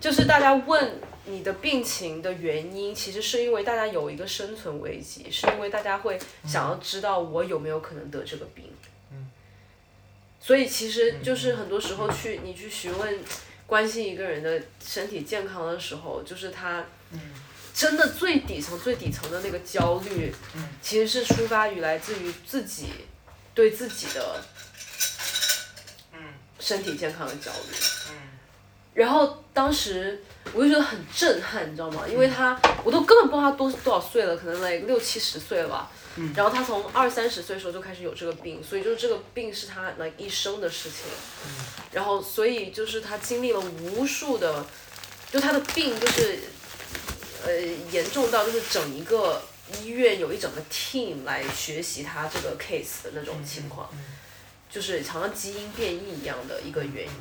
[0.00, 8.65] 就是大家问 你的病情的原因，其实是因为大家有一个生存危机，是因为大家会想要知道我有没有可能得这个病。
[10.39, 13.19] 所以其实就是很多时候去你去询问、
[13.65, 16.85] 关心一个人的身体健康的时候，就是他
[17.73, 20.31] 真的最底层、最底层的那个焦虑，
[20.83, 22.89] 其实是出发于来自于自己
[23.55, 24.45] 对自己的
[26.59, 27.75] 身体健康的焦虑。
[28.95, 32.07] 然后当时我就觉得很震撼，你知道吗？
[32.07, 35.91] 因为他我都根本不知道他多多少岁了，可能来六七十岁了吧。
[36.33, 40.99] 然后他从二三十岁的时候就开始有这个病，所以就是这个病是他来一生的事情。
[41.91, 44.65] 然后所以就是他经历了无数的，
[45.29, 46.39] 就他的病就是，
[47.45, 47.51] 呃，
[47.91, 49.41] 严重到就是整一个
[49.81, 53.89] 医院有一整个 team 来学习他这个 case 的那种情况，
[54.69, 57.11] 就是好像基因变异一样的一个原因。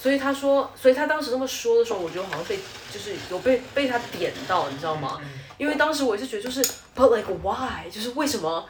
[0.00, 2.58] 所以他说，所以他当时那么说的时候，我觉得好像被
[2.90, 5.20] 就是有被被他点到，你知道吗？
[5.58, 6.62] 因为当时我也是觉得就是
[6.96, 7.86] ，but like why？
[7.90, 8.66] 就是为什么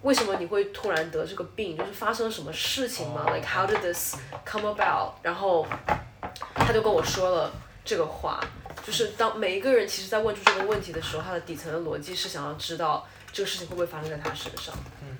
[0.00, 1.76] 为什么你会突然得这个病？
[1.76, 4.14] 就是发生了什么事情吗？Like how did this
[4.46, 5.12] come about？
[5.22, 5.66] 然后
[6.54, 7.52] 他就跟我说了
[7.84, 8.40] 这个话，
[8.82, 14.74] 就是当每一个人其实在问出这个问题的时候，他的底层的逻辑是想要知道这个事情会不会发生在他身上。
[15.02, 15.18] 嗯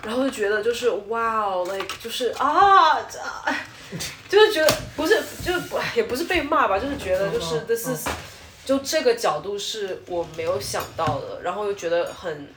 [0.00, 2.96] 然后就觉得就是哇哦，like 就是啊，
[4.28, 7.96] 就是觉得不是，就是也不是被骂吧，就是觉得就是这是，
[8.64, 12.48] 就这个角度是我没有想到的，然后又觉得很，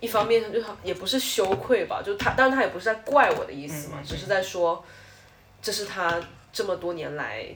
[0.00, 4.84] 一方面就也不是羞愧吧，就他，但是他也不是在怪我的意思嘛，只是在说，
[5.62, 6.20] 这是他
[6.52, 7.46] 这么多年来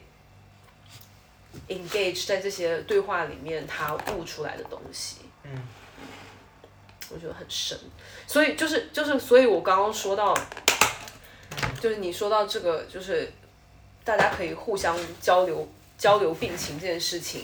[1.69, 5.17] ，engage 在这些对话里面他悟出来的东西。
[5.45, 5.51] 嗯。
[7.11, 7.75] 我觉得很深，
[8.27, 10.37] 所以就是就是，所以我刚刚说到，
[11.81, 13.31] 就是你说到这个，就是
[14.05, 17.43] 大家可以互相交流交流病情这件事情，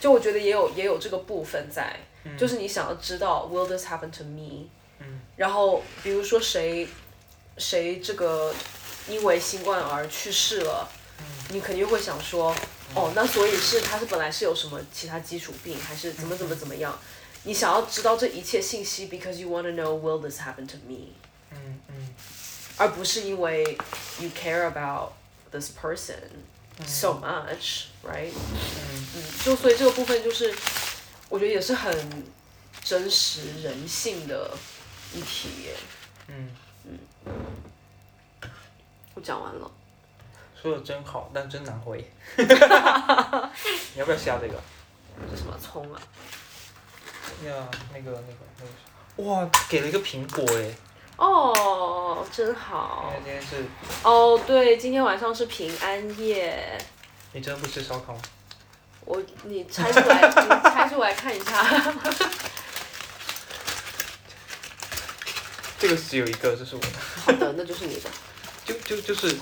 [0.00, 1.96] 就我觉得也有也有这个部分在，
[2.38, 4.68] 就是你想要知道 Will this happen to me？
[5.36, 6.86] 然后比如说谁
[7.58, 8.54] 谁这个
[9.08, 10.88] 因为新冠而去世了，
[11.50, 12.54] 你肯定会想说，
[12.94, 16.96] 哦，那所以是他是本来是有什么其他基础病，还是怎么怎么怎么样？
[17.44, 21.08] 你想要知道这一切信息，because you want to know will this happen to me，
[21.50, 21.91] 嗯嗯，
[22.82, 23.62] 而不是因为
[24.18, 25.12] you care about
[25.52, 26.16] this person
[26.84, 28.32] so much，right？
[28.32, 30.52] 嗯嗯，就所以这个部分就是，
[31.28, 32.24] 我觉得也是很
[32.82, 34.50] 真实人性的
[35.14, 35.68] 一题。
[36.26, 36.50] 嗯
[36.84, 36.98] 嗯，
[39.14, 39.70] 我讲完了。
[40.60, 42.04] 说的真好，但真难回。
[42.36, 42.44] 你
[44.00, 44.60] 要不要下这个？
[45.30, 46.02] 这什么葱啊？
[47.46, 48.22] 呀，那个那个
[48.58, 50.74] 那个，哇，给了一个苹果哎！
[51.16, 53.12] 哦，真好。
[53.16, 53.64] 今天是。
[54.02, 56.78] 哦，对，今天晚上是平安夜。
[57.32, 58.20] 你真的不吃烧烤吗？
[59.04, 61.64] 我你拆出来，你拆出来看一下。
[65.78, 66.88] 这个只有一个，这是我的。
[67.24, 68.08] 好的，那就是你的。
[68.64, 69.36] 就就就是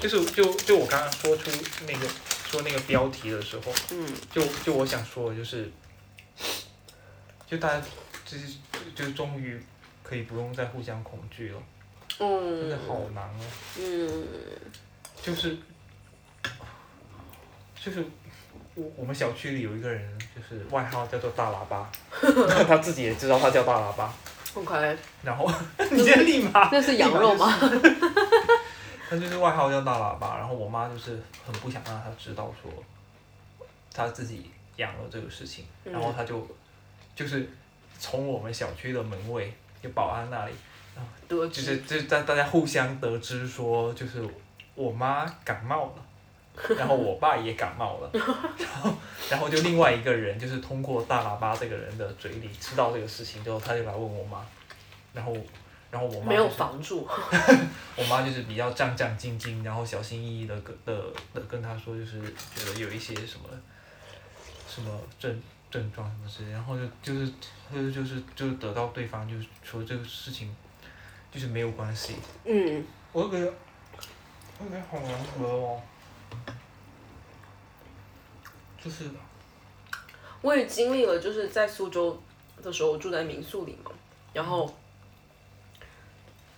[0.00, 1.50] 就是就就我刚刚说出
[1.86, 2.06] 那个
[2.48, 5.70] 说那个标题的时候，嗯就就我想说的就是，
[7.46, 7.82] 就大家
[8.24, 8.54] 就是
[8.94, 9.62] 就终于
[10.04, 11.60] 可以不用再互相恐惧了，
[12.18, 13.40] 真的嗯好难哦。
[13.80, 14.26] 嗯
[15.22, 15.56] 就是
[17.82, 18.04] 就是
[18.74, 21.90] 我我们小区里有一个人，就是外号叫做大喇叭，
[22.68, 24.12] 他自己也知道他叫大喇叭
[24.54, 25.50] ，，OK，然后
[25.90, 27.50] 你现在立马那是羊肉吗？
[29.08, 32.70] 他就是外号叫大喇叭，然后我妈就是很不想让他知道说
[33.92, 36.46] 他自己养了这个事情，嗯然后他就
[37.14, 37.48] 就是
[37.98, 39.52] 从我们小区的门卫
[39.84, 40.52] 就保安那里，
[41.28, 44.26] 就是就是大大家互相得知说就是
[44.74, 45.92] 我妈感冒了。
[46.78, 48.94] 然后我爸也感冒了， 然后
[49.28, 54.38] 然后就另外一个人就是通过大喇叭这个人的嘴里知道这个事情之后，他就来问我妈，
[55.12, 55.36] 然后
[55.90, 57.08] 然后我妈没有防住。
[57.98, 60.94] 我妈就是比较战战兢兢，然后小心翼翼的跟的
[61.34, 62.20] 的跟她说，就是
[62.54, 63.48] 觉得有一些什么
[64.68, 65.42] 什么症
[65.74, 67.32] 症状什么之类，然后就就是
[67.72, 70.54] 就是就是就是得到对方就是说这个事情
[71.32, 72.14] 就是没有关系。
[72.44, 73.52] 嗯，我感觉
[74.60, 75.82] 我感觉好难得哦，
[78.80, 79.10] 就是
[80.42, 82.22] 我也经历了，就是在苏州
[82.62, 83.90] 的时候，我住在民宿里嘛，
[84.32, 84.72] 然后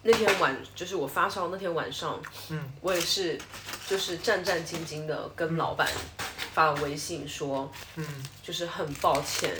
[0.02, 3.40] 那天晚就是我发烧那天晚上，嗯，我也是
[3.86, 5.90] 就是战战兢兢的跟老板
[6.56, 8.06] 发了微信说，嗯。
[8.42, 9.50] 就是很抱歉，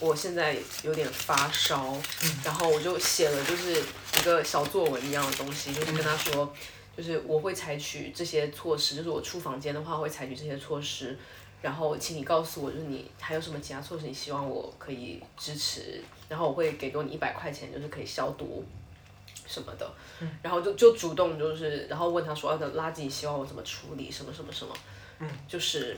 [0.00, 1.94] 我现在有点发烧，
[2.42, 3.80] 然后我就写了就是
[4.18, 6.50] 一个小作文一样的东西，就是跟他说，
[6.96, 11.16] 就是我会采取这些措施，就是我出房间的话会采取这些措施，
[11.60, 18.64] 然后请你告诉我，就是你还有什么其他措施你希望我可以支持，然后我会给多你一百块钱，就是可以消毒。
[19.46, 19.92] 什么的，
[20.42, 24.72] 然后就就主动就是，然后问他说，啊，那垃圾你希望我怎么处理，什么什么什么，
[25.18, 25.28] 嗯。
[25.48, 25.96] 就是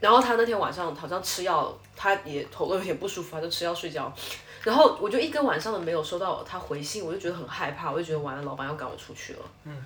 [0.00, 4.12] 然后他那天晚上好像吃药，他也头都有点不舒服，他就吃药睡觉。
[4.62, 9.38] 然后我就一个晚上都没有收到他回信，我就觉得很害怕，我就觉得完了，老板要赶我出去了。
[9.64, 9.84] 嗯。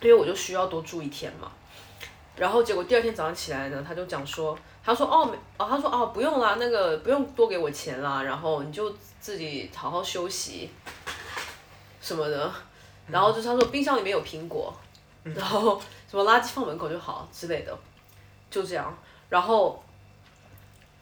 [0.00, 1.50] 因为我就需要多住一天嘛。
[2.36, 10.68] 然后结果第二天早上起来呢，他就讲说，他说哦没哦，他说哦不用啦，那个不用多给我钱啦，然后你就自己好好休息
[12.00, 12.52] 什么的。
[13.08, 14.74] 然后就是他说冰箱里面有苹果，
[15.22, 17.74] 然后什么垃圾放门口就好之类的。
[18.54, 18.96] 就这样，
[19.28, 19.82] 然后，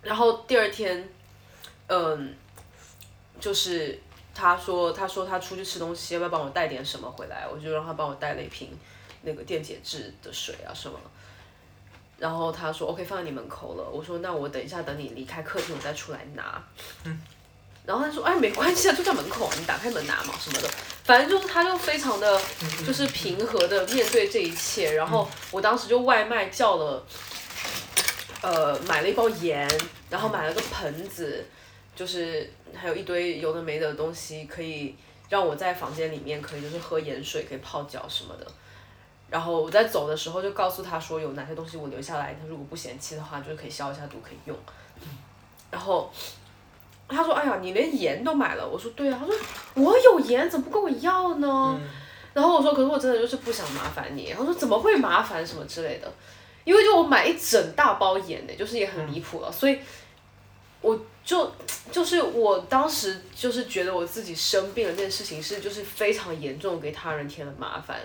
[0.01, 1.07] 然后第二天，
[1.87, 2.35] 嗯，
[3.39, 4.01] 就是
[4.35, 7.47] 他说，他说他出去吃东西，要不要帮我带点什么回来？
[7.47, 8.71] 我就让他帮我带了一瓶
[9.21, 10.99] 那个电解质的水啊什么。
[12.17, 16.65] 然后他说 OK 放在你门口了，我说那我等一下等你离开客厅我再出来拿。
[17.85, 20.71] 然后他说哎没关系啊，就在门口，你打开门拿嘛什么的，
[21.05, 22.41] 反正就是他就非常的
[22.87, 24.95] 就是平和的面对这一切。
[24.95, 27.05] 然后我当时就外卖叫了。
[28.43, 29.69] 呃，买了一包盐，
[30.11, 31.45] 然后买了个盆子，
[31.95, 34.97] 就是还有一堆有的没的东西，可以
[35.29, 38.47] 让我在房间里面可以就是喝盐水，可以泡脚什么的。
[39.31, 44.57] 然后我在走的时候就告诉他说有哪些东西我留下来，他如果不嫌弃的话，就是可以消一下毒，可以用。
[45.71, 46.13] 然后
[47.09, 49.35] 他说：“哎呀，你连盐都买了。”我说：“对啊。”他说
[49.75, 51.81] ：“我有盐，怎么不跟我要呢？”
[52.35, 56.13] 然后我说：“可是我真的就是不想麻烦你。”他说：“怎么会麻烦什么之类的？”
[56.65, 59.79] 因为就我买一整大包盐呢，就是也很离谱了，所以
[60.81, 61.53] 我就
[61.91, 68.01] 就是我当时就是觉得我自己生病了这件事情是就是非常严重，给他人添了麻烦，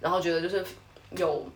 [0.00, 0.64] 然后觉得就是
[1.10, 1.46] 有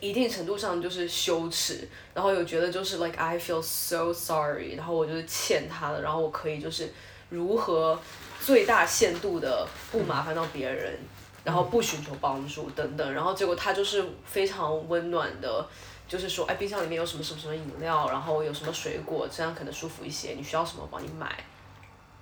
[0.00, 6.92] 一定程度上就是羞耻，然后有觉得就是 like I feel so sorry，然后我就是欠他的，然后我可以就是
[7.30, 8.00] 如何
[8.40, 10.98] 最大限度的不麻烦到别人。
[11.44, 15.64] 然后不寻求帮助等等，然后结果他就是非常温暖的，
[16.08, 20.30] 就是说，哎，冰箱里面有什么什么什么饮料，然后有什么水果，这样可能舒服一些。
[20.30, 21.30] 你需要什么，我帮你买。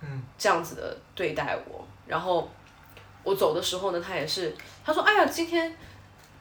[0.00, 0.20] 嗯。
[0.36, 2.50] 这样子的对待我，然后
[3.22, 4.52] 我走的时候呢，他也是，
[4.84, 5.72] 他说，哎呀，今天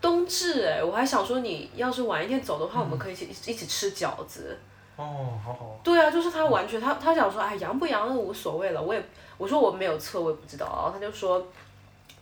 [0.01, 4.57] 冬至哎，我还想说你要是晚一点走的话，我们可以一起一起吃饺子。
[4.95, 5.79] 哦，好好。
[5.83, 9.03] 对啊，就是他完全他他想说，哎，阳不阳的无所谓了，我也
[9.37, 11.45] 我说我没有测，我也不知道，然后他就说。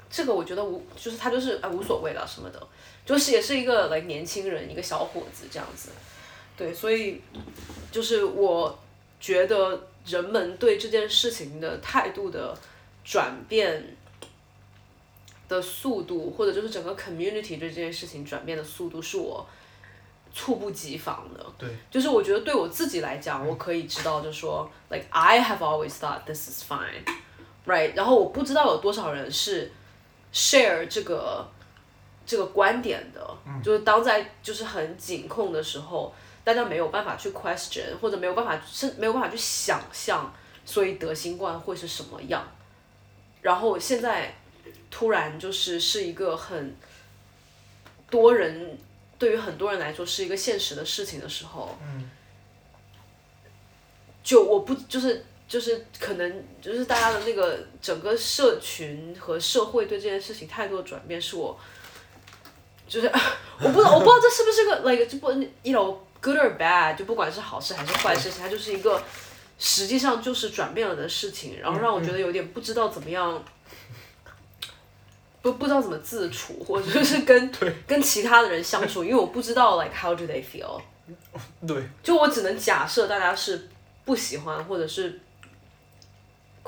[0.09, 2.67] 这个我觉得无，就是他就是啊无所谓了什么的，
[3.05, 5.89] 就是也是一个来年轻人，一个小伙子这样子，
[6.57, 7.21] 对，所以
[7.91, 8.77] 就是我
[9.19, 12.57] 觉得人们对这件事情的态度的
[13.03, 13.95] 转变，
[15.47, 19.45] 的速度，或者就是整个 community 对这件事情转变的速度，是我
[20.33, 21.45] 猝不及防的。
[21.57, 21.69] 对。
[21.91, 27.93] 就是我觉得对我自己来讲，我可以知道，就是说，like I have always thought this is fine，right？
[27.95, 29.71] 然后我不知道有多少人是
[30.33, 31.47] share 这个
[32.25, 36.13] 这个观点的，就是当在就是很紧控的时候，
[36.43, 40.33] 大家没有办法去 question，或者没有办法是没有办法去想象，
[40.65, 42.47] 所以得新冠会是什么样。
[43.41, 44.35] 然后现在
[44.91, 46.75] 突然就是是一个很
[48.09, 48.77] 多人
[49.17, 51.77] 对于很多人来说是一个现实的事情的时候，
[54.23, 61.59] 就我不就是就是可能就是大家的那个整个社群和社会对这件事情态度的转变，是我
[62.87, 63.07] 就是
[63.59, 65.31] 我不知道我不知道这是不是个 like 就不
[65.63, 69.01] you know good or bad 就不管是好事还是坏事情，它就是一个
[69.57, 73.43] 实际上就是转变了的事情，然后让我觉得有点不知道怎么样。
[75.41, 77.49] 不不知道怎么自处，或者是跟
[77.87, 80.81] 跟其他的人相处，因为我不知道 like how do they feel。
[81.65, 81.81] 对。
[82.03, 83.69] 就我只能假设大家是
[84.03, 85.17] 不喜欢或者是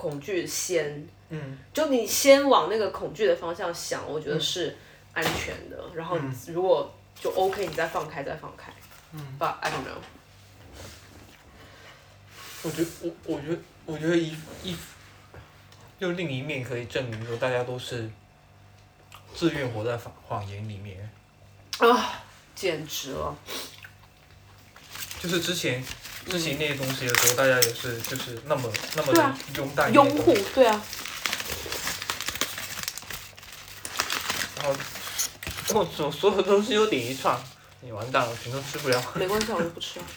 [0.01, 1.07] 恐惧先。
[1.29, 1.57] 嗯。
[1.73, 4.75] 就你先往那个恐惧的方向想，我觉得是
[5.13, 5.77] 安全的。
[5.93, 8.73] 然后如果就 OK，你再放开，再放开。
[9.11, 9.37] 嗯。
[9.39, 10.01] But I don't know。
[12.63, 14.75] 我觉得我我觉得我觉得一一，
[15.99, 18.09] 就另一面可以证明说大家都是。
[19.33, 21.09] 自愿活在谎谎言里面，
[21.79, 22.21] 啊，
[22.53, 23.33] 简直了！
[25.21, 25.81] 就是之前
[26.29, 30.81] 之前那些东西的时候，大家也是就是那么那么的拥戴拥护，对啊。
[34.57, 34.75] 然后，
[35.73, 37.37] 我所所有东西都点一串，
[37.81, 39.03] 你完蛋了，全都吃不了。
[39.15, 40.05] 没关系，我就不吃了。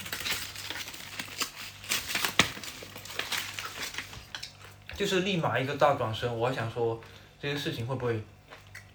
[4.97, 7.03] 就是立马一个大转身，我还想说，
[7.41, 8.25] 这些事情会不会？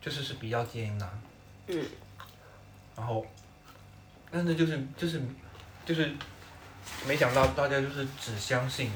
[0.02, 1.22] 就是是比较艰难，
[1.68, 1.86] 嗯，
[2.96, 3.26] 然后，
[4.32, 5.22] 但是就是就是
[5.86, 6.16] 就是，
[7.08, 8.92] 没想到大家就是只相信，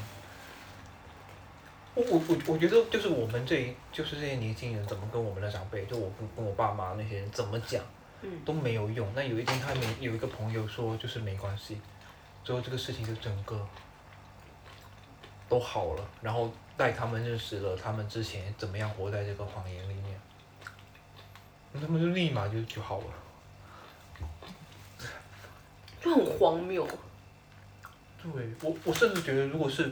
[1.94, 7.82] 我我我我觉得就是我们这就是这些年轻人怎么跟我们的长辈，就我跟跟我爸妈那些人怎么讲，
[8.44, 9.06] 都没有用。
[9.14, 11.80] 那有一天他们有一个朋友说就是没关系，
[12.42, 13.66] 最后这个事情就整个
[15.48, 20.20] 都好了，然后带他们认识了他们之前怎么样活在这个谎言里面。
[21.74, 23.04] 他们就立马就就好了，
[26.00, 26.86] 就很荒谬。
[28.32, 29.90] 对我，我甚至觉得，如果是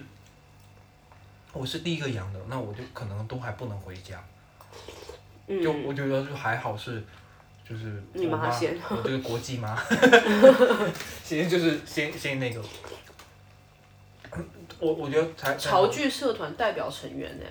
[1.52, 4.22] 我是第一个养的，那我就可能都还不能回家。
[5.46, 7.04] 就我觉得就还好是，
[7.68, 9.76] 就是你妈，我这个国际妈，
[11.22, 12.62] 先就是先先那个，
[14.78, 15.54] 我我觉得才。
[15.56, 17.44] 潮剧社团代表成员呢？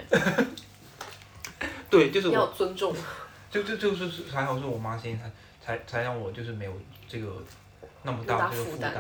[1.92, 2.96] 对，就是要尊重。
[3.52, 5.30] 就就就是还好是我妈先才
[5.64, 6.72] 才才让我就是没有
[7.08, 7.44] 这个
[8.02, 8.94] 那么大这个负担，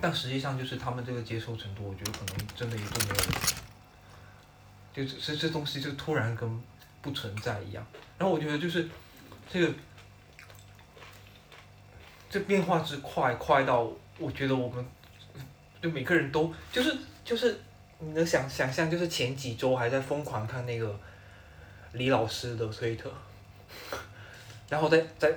[0.00, 3.14] 但实际上就是他们这个接受程度，我觉得可能真的也就没
[5.02, 6.62] 有，就这这东西就突然跟
[7.02, 7.86] 不存在一样。
[8.16, 8.88] 然后我觉得就是
[9.50, 9.72] 这个
[12.30, 14.84] 这变化之快，快到我觉得我们
[15.82, 17.60] 就每个人都就是就是
[17.98, 20.98] 你能想想象，就是前几周还在疯狂看那个。
[21.94, 23.10] 李老师的推特，
[24.68, 25.32] 然后再再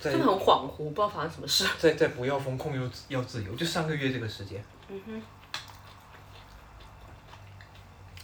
[0.00, 1.66] 再，真的很恍惚，不知道发生什么事。
[1.78, 4.62] 在在不要风控又要自由，就上个月这个时间。
[4.88, 5.22] 嗯哼。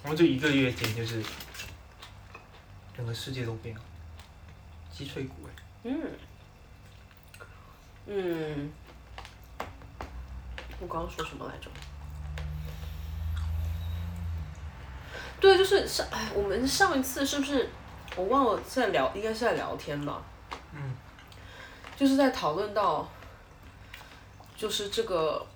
[0.02, 1.22] 然后这一个月间，就是
[2.96, 3.80] 整个世界都变了，
[4.90, 5.50] 鸡脆骨哎。
[5.84, 6.10] 嗯。
[8.06, 8.72] 嗯。
[10.80, 11.70] 我刚刚说什么来着？
[15.40, 17.68] 对，就是上哎，我们上一次是不是
[18.16, 20.22] 我忘了在聊，应该是在聊天吧？
[20.72, 20.94] 嗯，
[21.96, 23.10] 就是在讨论到，
[24.56, 25.46] 就是这个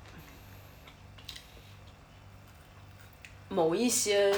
[3.49, 4.31] 某一些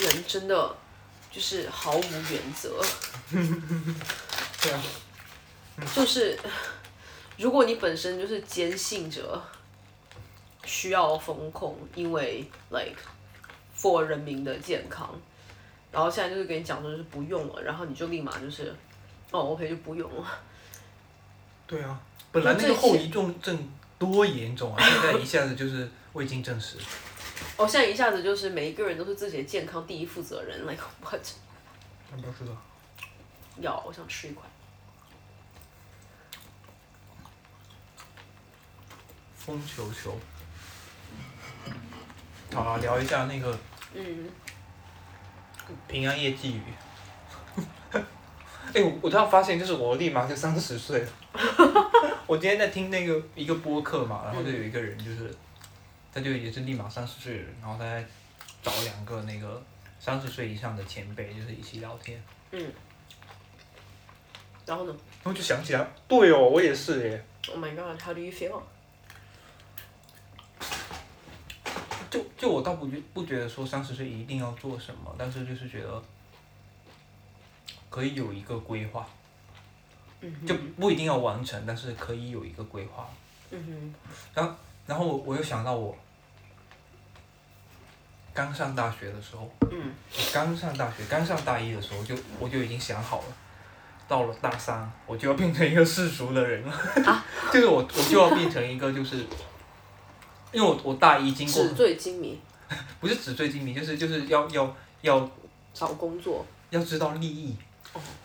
[0.00, 0.76] 人真的
[1.30, 2.82] 就是毫无原则。
[4.62, 4.82] 对啊。
[5.94, 6.38] 就是
[7.36, 9.42] 如果你本身就是坚信着
[10.64, 12.96] 需要风控，因为 like。
[13.76, 15.10] for 人民的健康，
[15.90, 18.72] 然后现在就是给你讲说就是不用了，然后你就立马就是，
[19.34, 20.24] 哦，OK 就不用了。
[21.66, 23.68] 对啊，本来那个后遗症症
[23.98, 26.76] 多严重啊，现在一下子就是未经证实。
[27.58, 31.20] 哦，现在一下子就是每一个人都是自己的健康第一负责人，like what？
[32.12, 32.56] 要不要吃的？
[33.60, 34.44] 要，我想吃一块。
[39.36, 40.16] 风球球。
[42.54, 43.58] 好啊，聊一下那个。
[43.94, 44.30] 嗯，
[45.88, 46.62] 平安夜寄语。
[48.74, 51.08] 哎、我我突然发现，就是我立马就三十岁了。
[52.26, 55.32] 我今天在听那个一个播客嘛，然后就有一个人就是，
[56.12, 58.04] 他就也是立马三十岁的人，然后他在
[58.62, 59.62] 找两个那个
[60.00, 62.20] 三十岁以上的前辈，就是一起聊天。
[62.50, 62.72] 嗯
[64.66, 67.24] 然后呢然后就想起来，对哦，我也是耶。
[67.48, 68.60] ？Oh my god，how do you feel？
[72.10, 76.02] 就就我倒不觉不觉得说三十岁一定要做什么，但是就是觉得
[77.94, 79.06] 可以有一个规划，
[80.20, 83.08] 嗯就不一定要完成，但是可以有一个规划。
[83.52, 83.94] 嗯
[84.34, 85.96] 然后我我又想到我
[88.34, 89.94] 刚上大学的时候，嗯。
[90.32, 93.36] 刚上大学刚上大一的时候就我就已经想好了，
[94.08, 96.74] 到了大三我就要变成一个世俗的人了，
[97.54, 99.18] 就是我我就要变成一个就是，
[100.50, 102.40] 因为我我大一经过纸醉金迷，
[102.98, 105.30] 不是纸醉金迷，就是就是要要要
[105.72, 106.44] 找工作。
[106.70, 107.54] 要知道利益，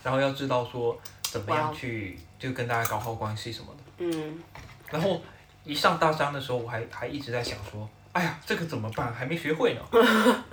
[0.03, 3.81] 然后要知道说怎么样去就跟大家搞好关系什么的。
[3.99, 4.41] 嗯
[4.89, 5.21] 然后
[5.63, 9.13] 一上大三的时候，我还还一直在想说，哎呀，这个怎么办？
[9.13, 9.81] 还没学会呢。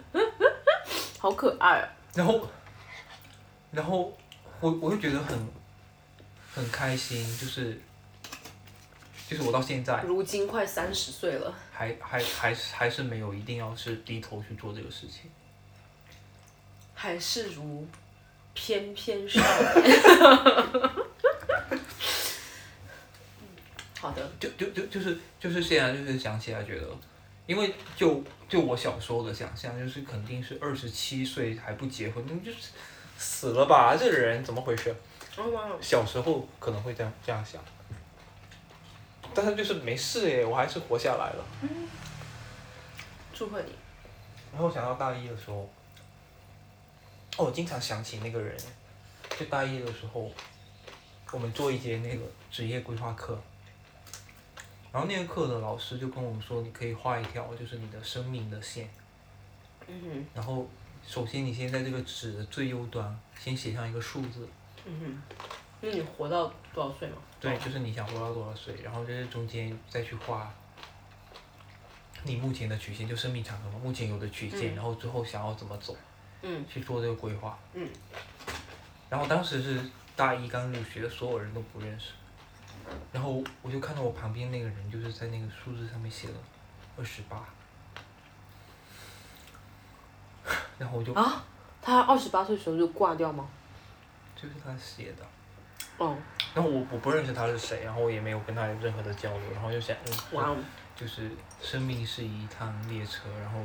[1.18, 1.88] 好可爱啊！
[2.14, 2.46] 然后，
[3.72, 4.16] 然后
[4.60, 5.48] 我我就觉得很
[6.54, 7.80] 很开心，就是
[9.28, 15.30] 就是我到现在如今快三十岁了，还还还是还是没有一定要是低头去做这个事情。
[16.94, 17.86] 还是如
[18.56, 20.00] 翩翩少年。
[24.00, 26.88] 好的，就就就就是就是现在就是想起来觉得，
[27.46, 32.68] 因为就就我小时候的想象，就是肯定是二十七岁还不结婚，那就是
[33.18, 33.94] 死了吧？
[33.98, 34.94] 这个人怎么回事？
[35.36, 37.62] 哦，小时候可能会这样这样想，
[39.34, 41.44] 但是就是没事耶，我还是活下来了。
[41.62, 41.68] 嗯
[43.34, 43.72] 祝贺你。
[44.52, 45.70] 然后想到大一的时候，
[47.36, 48.56] 哦，我经常想起那个人，
[49.38, 50.30] 就大一的时候，
[51.32, 53.38] 我们做一节那个职业规划课，
[54.90, 58.88] 然后那个课的老师就跟我们说，你可以画一条就是你的生命的线，
[59.86, 60.66] 嗯然后
[61.06, 64.48] 首先你先在这个纸的最右端先写上一个数字，
[64.86, 65.36] 嗯哼。
[65.82, 67.18] 那你活到多少岁嘛？
[67.38, 70.50] 对，就是你想活到多少岁，然后在这中间再去画
[72.22, 75.94] 你目前的曲线，就生命长河嘛，目前有的曲线，嗯然后之后想要怎么走。
[76.46, 77.58] 嗯去做这个规划。
[77.74, 77.88] 嗯。
[79.10, 79.80] 然后当时是
[80.14, 82.12] 大一刚入学，所有人都不认识。
[83.12, 86.34] 然后我就看到我旁边那个人，就是在那个数字上面写了
[86.96, 87.44] 二十八。
[90.78, 91.44] 然后我就啊，
[91.82, 93.48] 他二十八岁的时候就挂掉吗？
[94.36, 95.26] 就是他写的，
[95.96, 96.16] 哦，
[96.54, 100.56] 然后我我不认识他是谁，然后我也没有跟他有任何的交流，然后就想，嗯，哇哦，
[100.94, 101.30] 就是
[101.62, 103.58] 生命是一趟列车，然后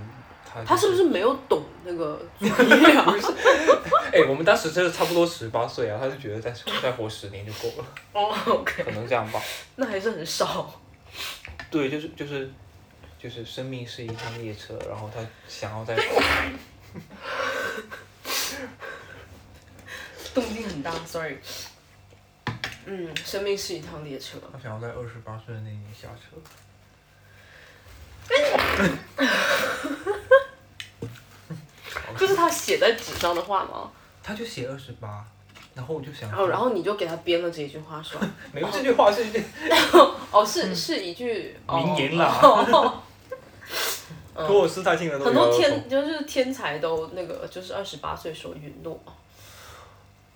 [0.54, 2.20] 他、他是不是没有懂那个？
[4.14, 9.42] 哎、我们当时真的差不多十八岁啊，他就觉得再再活十年就够了， 哦可能这样吧。
[9.78, 10.82] 那还是很少。
[11.70, 12.50] 对，就是就是
[13.18, 15.96] 就是生命是一趟列车，然后他想要在
[20.34, 21.38] 动静很大，sorry。
[22.86, 24.38] 嗯，生命是一趟列车。
[24.52, 26.36] 他想要在二十八岁的那年下车。
[32.18, 33.92] 这是他写在纸上的话吗？
[34.24, 35.26] 他就写二十八，
[35.74, 38.30] 然后我就想然，后然后你就给他编了这一句话是吧？
[38.54, 39.44] 没有这句话是一句
[40.32, 43.02] 哦，是是一句哦名言啦哦
[44.34, 49.14] 托尔斯泰听的都很多天就是天才都那个就是二十八岁时候陨落嘛。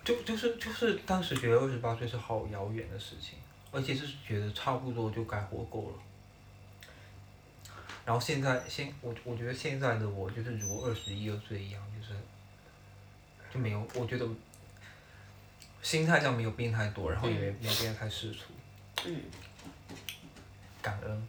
[0.04, 3.38] 就就是就是当时觉得二十八岁是好遥远的事情，
[3.72, 5.94] 而且是觉得差不多就该活够了。
[8.06, 12.14] 然后现在现我我觉得现在的我就是如二十一二岁一样，就是
[13.52, 14.26] 就没有我觉得
[15.82, 18.44] 心态上没有变太多，然后也没没有变得太世俗，
[19.04, 19.20] 嗯，
[20.80, 21.28] 感恩，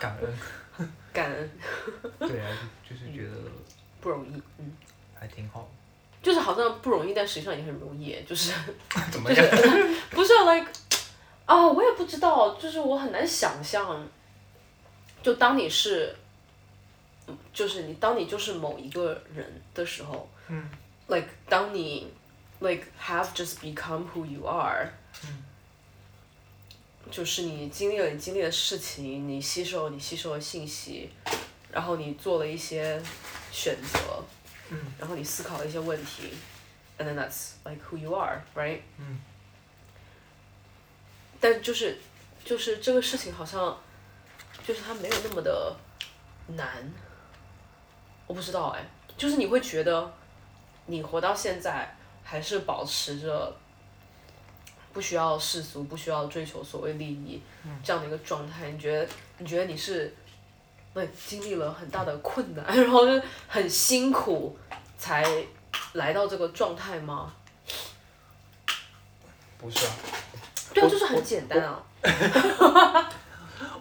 [0.00, 1.50] 感恩，感恩
[2.18, 2.48] 对啊，
[2.88, 3.36] 就就是觉得
[4.00, 4.72] 不容易，嗯，
[5.14, 5.70] 还挺好。
[6.22, 8.52] 就是好像不容易，但实际上也很容易，就是
[9.12, 9.50] 怎么样？
[9.50, 10.66] 就 是不是 like
[11.44, 14.02] 啊，我也不知道，就是我很难想象，
[15.24, 16.14] 就当你是，
[17.26, 20.68] 嗯就是你当你就是某一个人的时候，嗯
[21.06, 22.12] ，like 当你
[22.60, 24.92] like have just become who you are，
[27.10, 31.08] 就是你经历了你经历的事情，你吸收你吸收的信息，
[31.72, 33.00] 然后你做了一些
[33.50, 34.22] 选择，
[34.68, 34.78] 嗯。
[34.98, 36.34] 然后你思考了一些问题
[36.98, 38.80] ，and then that's like who you are，right？
[38.98, 39.18] 嗯。
[41.40, 41.98] 但就是
[42.44, 43.78] 就是这个事情好像
[44.66, 45.76] 就是它没有那么的
[46.46, 46.66] 难，
[48.26, 48.82] 我不知道哎，
[49.16, 50.10] 就是你会觉得，
[50.86, 53.54] 你活到现在还是保持着
[54.92, 57.42] 不需要世俗、不需要追求所谓利益
[57.82, 58.70] 这样的一个状态。
[58.70, 59.06] 你觉得
[59.38, 60.14] 你觉得你是，
[60.94, 64.56] 对，经历了很大的困难， 然后就很辛苦
[64.96, 65.44] 才
[65.92, 67.34] 来到这个状态吗？
[69.58, 69.92] 不是啊，
[70.72, 71.82] 对啊，就是很简单啊。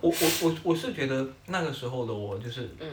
[0.02, 2.90] 我我我我是觉得那个时候的我就是嗯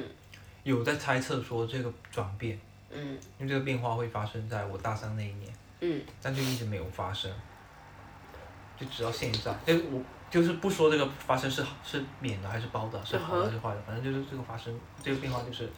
[0.62, 2.58] 有在猜测说这个转变，
[2.90, 7.30] 嗯因为这个变化会发生在我大三那一年，嗯但就一直没有发生，
[8.78, 15.68] 就直到现在，就是我就是不说这个发生是好是免的还是包的，是好的还是坏的，反正就是这个发生这个变化就是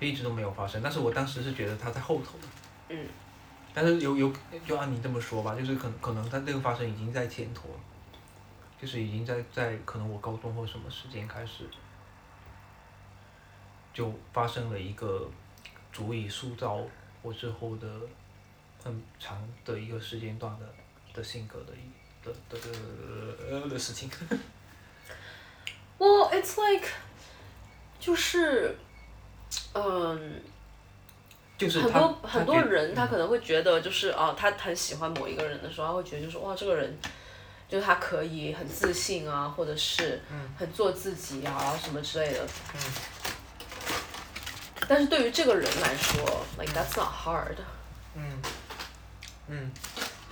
[0.00, 2.38] 一直都没有发生，但是我当时是觉得它在后头，
[2.88, 3.06] 嗯。
[3.76, 4.32] 但是有有
[4.64, 7.74] 就按你这么说吧，就是可可能它这个发生已经在前头了，
[8.80, 11.64] 就是已经在在可能我高中或什么时间开始，
[13.92, 15.30] 就发生了一个
[15.92, 16.80] 足以塑造
[17.22, 17.86] 我之后的
[18.82, 20.66] 很长的一个时间段的
[21.12, 24.10] 的性格的一的的的的的事情。
[25.96, 26.88] Well, it's like，
[28.00, 28.76] 就是，
[29.74, 30.42] 嗯。
[31.56, 36.98] 很就是很多很多人他可能会觉得就是啊，他很喜欢某一个人的时候，他会觉得就是哇，这个人
[37.68, 40.20] 就是他可以很自信啊，或者是
[40.58, 42.46] 很做自己啊什么之类的。
[42.74, 42.80] 嗯。
[44.86, 47.56] 但是对于这个人来说，like that's not hard，
[48.14, 48.42] 嗯。
[49.48, 49.70] 嗯。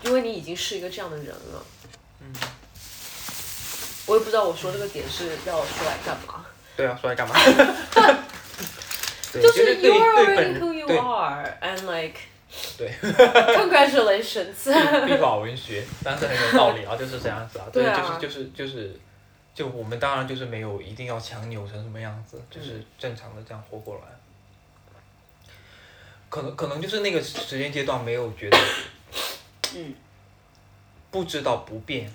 [0.02, 1.64] 因为你已经是一个这样的人了。
[2.20, 2.32] 嗯，
[4.06, 6.44] 我也不知道我说这个点是要说来干嘛，
[6.76, 7.34] 对啊，说来干嘛？
[9.32, 12.18] 就就是 you are 对 already who you are and like
[12.76, 12.90] 对。
[13.00, 15.06] congratulations。
[15.06, 19.00] 壁法文学，但是很有道理啊，就是这样子啊，对啊就是就是就是，
[19.54, 24.02] 就我们当然就是没有一定要强扭成什么样子，嗯就是正常的这样活过来。
[26.28, 28.58] 可能可能就是那个时间阶段没有觉得，
[29.74, 29.94] 嗯，
[31.10, 32.10] 不知道不变，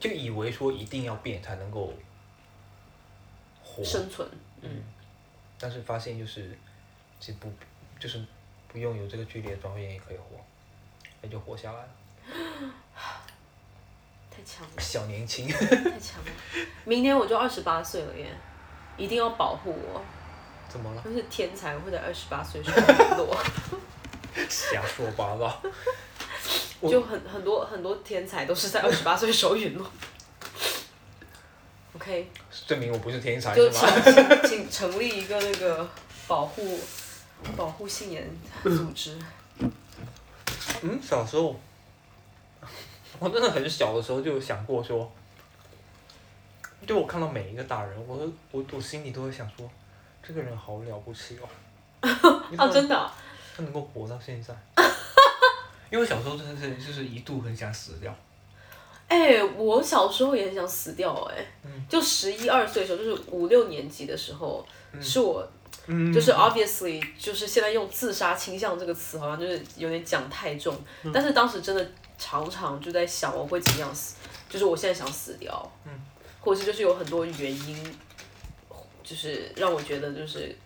[0.00, 1.92] 就以为说一定要变才能够
[3.62, 4.26] 活，生存，
[4.62, 4.82] 嗯，
[5.58, 6.56] 但是发现就是，
[7.20, 7.52] 其实不
[8.00, 8.24] 就是
[8.76, 10.36] 不用有这个剧烈的转变也可以活，
[11.22, 11.88] 那就活下来了。
[14.30, 14.74] 太强了。
[14.78, 15.56] 小年轻， 太
[15.98, 16.30] 强了！
[16.84, 18.26] 明年我就二十八岁了耶，
[18.98, 20.02] 一定要保护我，
[20.68, 21.00] 怎么了？
[21.02, 22.76] 就是天才会在二十八岁时陨
[23.16, 23.42] 落，
[24.46, 25.62] 瞎说八道。
[26.86, 29.90] 就很很多很多天才都是在二十八岁时候陨落。
[31.94, 32.30] OK，
[32.66, 33.94] 证明我不是天才就是请吗？
[34.42, 35.88] 请请成立一个那个
[36.28, 36.78] 保护
[37.56, 38.28] 保护信言
[38.62, 39.18] 组织。
[40.82, 41.54] 嗯，小时候，
[43.18, 45.10] 我真的很小的时候就有想过说，
[46.86, 49.68] 就我看到每一个大人，我都我我心里都会想说，
[50.22, 51.48] 这个人好了不起哦。
[52.56, 53.12] 啊，真的啊、
[53.56, 54.54] 他能够活到现在。
[55.90, 58.14] 因为小时候真的是就是一度很想死掉，
[59.08, 64.66] 哎、我小时候也很想死掉哎、嗯就十一二岁的时候，就是五六年级的时候，
[65.00, 65.48] 是我
[65.86, 66.12] 嗯。
[66.12, 71.10] 就是 obviously 就是现在用自杀倾向这个词好像就是有点讲太重，嗯。
[71.12, 74.16] 但是当时真的常常就在想我会怎么样死，
[74.48, 75.92] 就是我现在想死掉，嗯。
[76.40, 77.98] 或者是就是有很多原因，
[79.02, 80.56] 就是让我觉得就是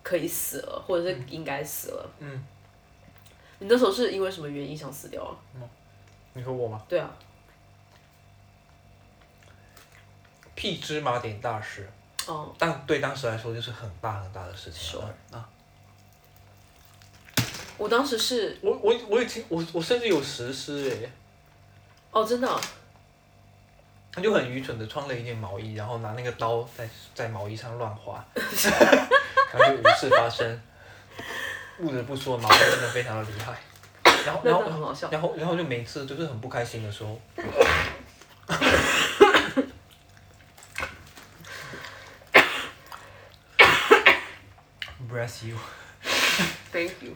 [0.00, 2.10] 可以死了，或者是应该死了。
[2.20, 2.44] 嗯，
[3.58, 5.34] 你那时候是因为什么原因想死掉啊？
[6.34, 6.80] 你说我吗？
[6.88, 7.10] 对啊，
[10.54, 11.90] 屁芝麻点大事，
[12.32, 15.46] 哦，但对当时来说就是很大很大的事情 Sure 啊。
[17.76, 21.10] 我当时是我我我已经我我甚至有实施哎，
[22.10, 22.60] 哦，真的啊、
[24.12, 30.60] 他就很愚蠢的穿了一件毛衣，然后拿那个刀在在毛衣上乱划， 然后就无事发生。
[31.78, 33.58] 不得不说，毛衣真的非常的厉害。
[34.24, 34.94] 然后然后。
[35.10, 37.18] 然后然后就每次就是很不开心的时候，
[45.22, 45.56] Bless you。
[46.72, 47.14] Thank you。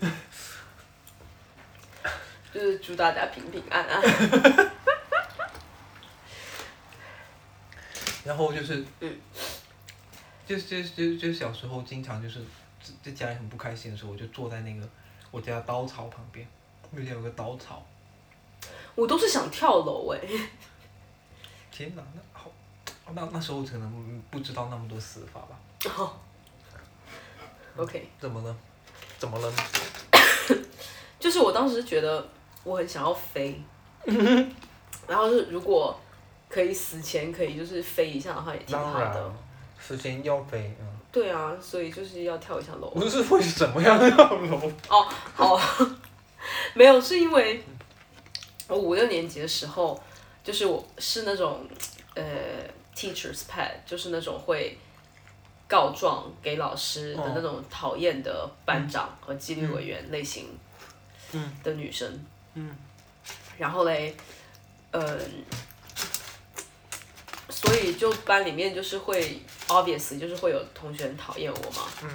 [2.55, 4.01] 就是祝大家平平安安。
[8.25, 9.21] 然后就是，嗯
[10.47, 12.39] 就就就就小时候经常就是
[12.81, 14.89] 在在家里很不开心的时候，我就坐在那个
[15.33, 16.47] 我家稻草旁边，
[16.93, 17.85] 那边有个稻草。
[18.95, 20.21] 我都是想跳楼哎、
[21.73, 22.53] 天哪，那好，
[23.13, 25.59] 那那时候可能不知道那么多死法吧？
[25.99, 26.17] 哦
[27.77, 28.57] OK，怎么了？
[29.19, 29.53] 怎么了？
[31.21, 32.27] 就是我当时觉得
[32.65, 33.61] 我很想要飞，
[35.07, 35.99] 然后是如果
[36.49, 39.35] 可以死前可以就是飞一下的话，也挺好的
[39.81, 40.87] 死前。，要飞，嗯。
[41.13, 42.91] 对啊，所以就是要跳一下楼。
[42.91, 44.71] 不是为什么要跳楼？
[44.89, 45.59] 哦，好，
[46.75, 47.63] 没有，是因为
[48.69, 49.99] 我五六年级的时候，
[50.45, 51.67] 就是我是那种
[52.15, 52.25] 呃
[52.95, 54.77] teachers pet，就是那种会
[55.69, 60.47] 告状给老师的那种讨厌的班长和纪律委员类型
[61.63, 62.25] 的女生。
[62.55, 62.77] 嗯。
[63.59, 64.15] 然后嘞，
[64.93, 65.19] 嗯，
[67.49, 71.83] 所以就班里面就是会 obvious 就是会有同学讨厌我嘛。
[72.03, 72.11] 嗯。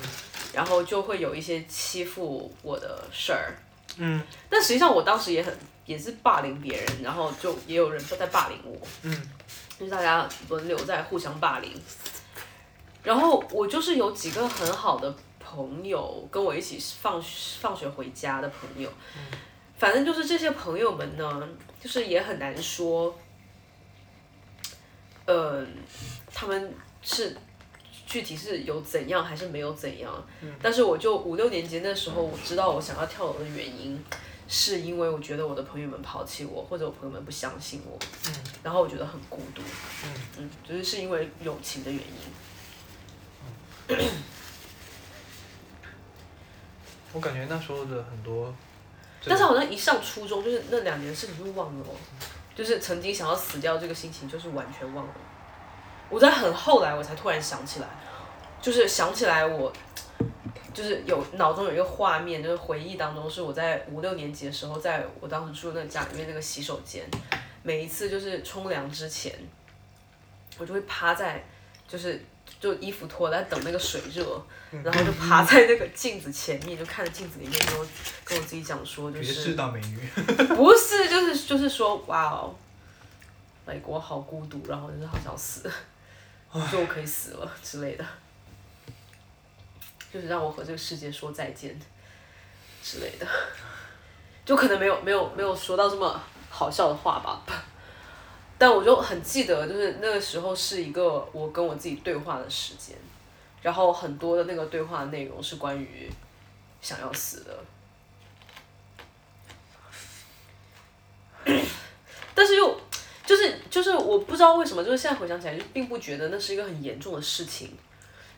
[0.53, 3.55] 然后就会有一些欺负我的事儿。
[3.97, 4.23] 嗯。
[4.49, 8.77] 但实际上我当时也很也是霸凌别人，然后就也有人在霸凌我。
[9.01, 9.29] 嗯。
[9.77, 11.71] 就是大家轮流在互相霸凌。
[13.03, 17.21] 然后我就是有几个很好的朋友，跟我一起放
[17.59, 18.89] 放学回家的朋友。
[19.17, 19.37] 嗯。
[19.77, 21.49] 反正就是这些朋友们呢，
[21.81, 23.11] 就是也很难说，
[25.25, 25.67] 嗯，
[26.31, 26.71] 他们
[27.01, 27.35] 是
[28.05, 30.13] 具体是有怎样还是没有怎样。
[30.41, 30.53] 嗯。
[30.61, 33.99] 但是我就五六年级那时候，我知道我想要跳楼的原因，
[34.47, 37.97] 是因为我觉得我的朋友们抛弃我，或者我朋友们不相信我。
[38.27, 38.33] 嗯。
[38.61, 39.63] 然后我觉得很孤独。
[40.05, 40.13] 嗯。
[40.37, 42.50] 嗯，就是是因为友情的原因。
[47.13, 48.53] 我感觉那时候的很多。
[49.25, 51.85] 但是好像一上初中，就是那两年事情就忘了，
[52.55, 55.13] 就是曾经想要死掉这个心情，就是完全忘了。
[56.09, 57.87] 我在很后来，我才突然想起来，
[58.61, 59.71] 就是想起来我，
[60.73, 67.05] 就是有脑中有一个画面，就是回忆当中是我在五六年级的时候，在我当时住的那家里面那个洗手间，
[67.61, 69.37] 每一次就是冲凉之前，
[70.57, 71.43] 我就会趴在，
[71.87, 72.23] 就是。
[72.61, 74.23] 就衣服脱了，等那个水热，
[74.83, 77.87] 然后就趴在那个镜子前面，就看着镜子里面，跟我
[78.23, 79.33] 跟我自己讲说，就是。
[79.33, 79.97] 世大美女。
[80.55, 82.55] 不是，就是就是说，哇哦，
[83.65, 85.63] 美国好孤独，然后就是好想死，
[86.71, 88.05] 就我可以死了之类的，
[90.13, 91.75] 就是让我和这个世界说再见
[92.83, 93.27] 之类的，
[94.45, 97.41] 就可能没有没有没有说到这么好笑的话吧。
[98.61, 102.95] 但我就很记得，就是那个时候是一个我跟我自己对话的时间，
[103.63, 106.07] 然后很多的那个对话内容是关于
[106.79, 107.57] 想要死的，
[112.35, 112.79] 但是又
[113.25, 117.75] 就是就是我不知道为什么，就是现在回想起来就并不觉得那是一个很严重的事情，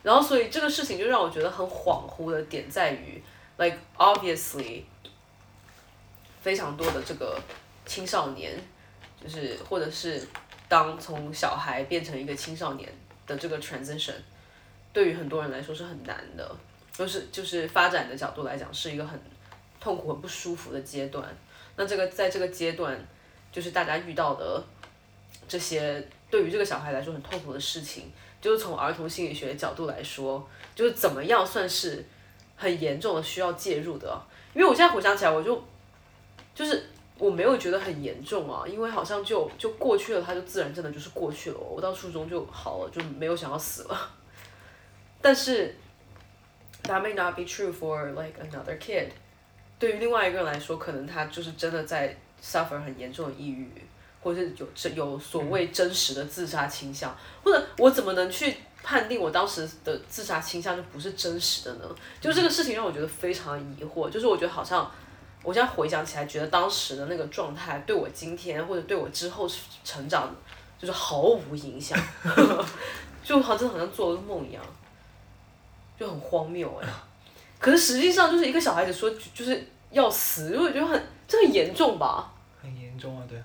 [0.02, 3.22] 然后所以这个事情就让我觉得很恍惚的点在于
[3.58, 4.84] ，like obviously
[6.40, 7.38] 非常多的这个
[7.84, 8.58] 青少年。
[9.24, 10.22] 就是，或者是
[10.68, 12.86] 当从小孩变成一个青少年
[13.26, 14.12] 的这个 transition，
[14.92, 16.56] 对于很多人来说是很难的，
[16.92, 19.18] 就是就是发展的角度来讲是一个很
[19.80, 21.26] 痛苦、很不舒服的阶段。
[21.76, 22.94] 那这个在这个阶段，
[23.50, 24.62] 就是大家遇到的
[25.48, 28.12] 这些对于这个小孩来说很痛苦的事情，
[28.42, 32.04] 就是从儿童心理学角度来说，就是怎么样算是
[32.56, 34.22] 很严重的需要介入的？
[34.52, 35.64] 因为我现在回想起来，我就
[36.54, 36.90] 就是。
[37.16, 41.56] 我没有觉得很严重啊，因为好像就就过去了，它就自然真的就是过去了。
[41.56, 44.10] 我到初中就好了，就没有想要死了。
[45.22, 45.72] 但是
[46.82, 49.10] ，that may not be true for like another kid。
[49.78, 53.70] 对于另外一个人来说，可能他就是真的在 suffer 很严重的抑郁，
[54.20, 61.96] 或者是有真有所谓真实的自杀倾向，或者我怎么能去判定我当时的自杀倾向就不是真实的呢？
[62.20, 64.90] 就这个事情让我觉得非常疑惑，就是我觉得好像。
[65.44, 69.46] 我现在回想起来，觉得当时的那个状态对我今天或者对我之后
[69.84, 70.34] 成长，
[70.78, 71.96] 就是毫无影响，
[73.22, 74.62] 就好像好像做了个梦一样，
[75.98, 76.88] 就很荒谬哎。
[77.60, 82.32] 可是实际上就是一个小孩子说就是要死，我觉得很这很严重吧？
[82.60, 83.38] 很严重啊，对。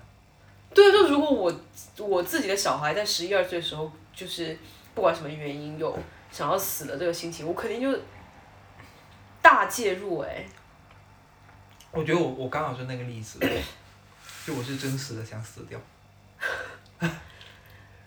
[0.72, 1.52] 对，就如果我
[1.98, 4.56] 我自己的小孩在十一二岁的时候，就是
[4.94, 5.98] 不管什么原因有
[6.30, 7.98] 想要死的这个心情，我肯定就
[9.42, 10.46] 大介入哎。
[11.92, 13.38] 我觉得我我刚好是那个例子，
[14.46, 15.80] 就我是真实的想死掉。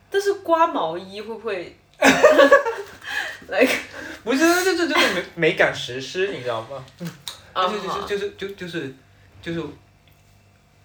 [0.09, 1.75] 但是刮毛衣会不会？
[3.49, 3.65] 来，
[4.23, 6.85] 不是，这这就是美美感实施，你知道吗？
[8.07, 8.93] 就是就是就是就是
[9.41, 9.63] 就是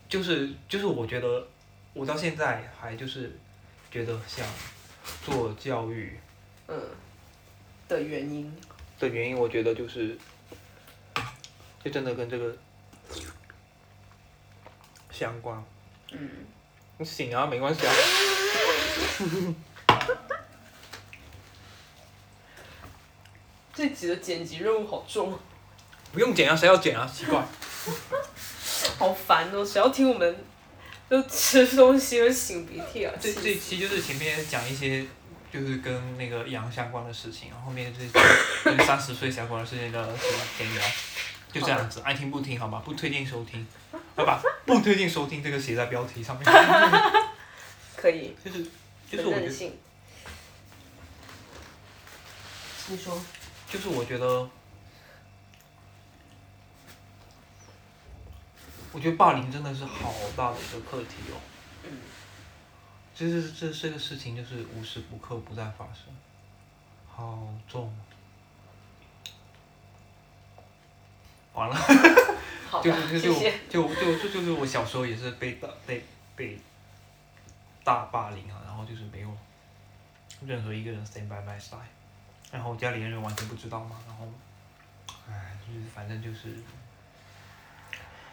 [0.09, 1.47] 就是就是我觉得
[1.95, 3.39] 我到现在还就是
[3.91, 4.45] 觉得想
[5.25, 6.19] 做教育。
[6.67, 6.81] 嗯。
[7.89, 8.53] 的原因。
[8.99, 10.19] 的原因，我觉得就是，
[11.83, 12.55] 就真的跟这个。
[15.11, 15.63] 相关。
[16.13, 16.29] 嗯。
[16.99, 17.93] 你醒啊，没关系啊。
[23.75, 25.39] 这集的剪辑任务好重。
[26.13, 27.07] 不用剪啊，谁要剪啊？
[27.07, 27.45] 奇怪。
[28.99, 29.65] 好烦哦！
[29.65, 30.45] 谁要听我们，
[31.09, 33.15] 就吃东西又擤鼻涕啊？
[33.21, 35.07] 这这期就是前面讲一些
[35.53, 38.09] 就是跟那个羊相关的事情，然后后面就是
[38.65, 40.83] 跟三十岁相关的事情的什么闲聊，
[41.59, 42.83] 就这样子，爱听不听好吗？
[42.85, 43.67] 不推荐收听，
[44.17, 46.45] 要把不推荐收听这个写在标题上面。
[47.97, 48.65] 可以，就是
[49.11, 49.49] 就是我觉得，
[52.89, 53.21] 你说，
[53.69, 54.49] 就是我觉得，
[58.93, 61.37] 我觉得霸凌真的是好大的一个课题哦。
[61.85, 61.99] 嗯，
[63.15, 66.05] 就是这这个事情就是无时不刻不在发生，
[67.09, 67.93] 好重。
[71.59, 71.77] 完了，
[72.83, 73.55] 就是就是谢谢。
[73.69, 76.05] 就就就就是我小时候也是被大被
[76.37, 76.57] 被
[77.83, 79.29] 大霸凌啊，然后就是没有
[80.47, 81.79] 任何一个人 stand by my side，
[82.53, 84.29] 然后家里人完全不知道嘛，然后，
[85.29, 86.55] 哎，就是反正就是，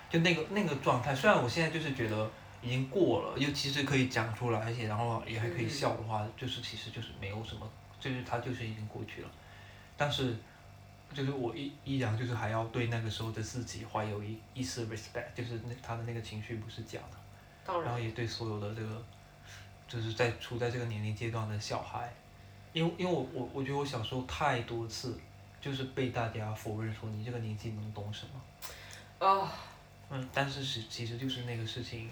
[0.10, 2.30] 就那个那个状态，虽然我现在就是觉得
[2.62, 7.68] 已经过了，又其实可以讲出来，而且然后也还可以笑的话，就是其实就是没有什么，
[8.00, 9.30] 就是它就是已经过去了，
[9.98, 10.36] 但是。
[11.14, 17.18] 就是我依依然就是还要对那个时候的自己怀有一一丝 respect，就是那他的那个情绪不是假的，
[17.66, 19.06] 当然，然后也对所有的这个，
[19.88, 22.14] 就是在处在这个年龄阶段的小孩，
[22.74, 25.18] 因为因为我我我觉得我小时候太多次
[25.62, 29.52] 就是被大家否认说你这个年纪能懂什么，啊，
[30.10, 32.10] 嗯，但是是其实就是那个事情，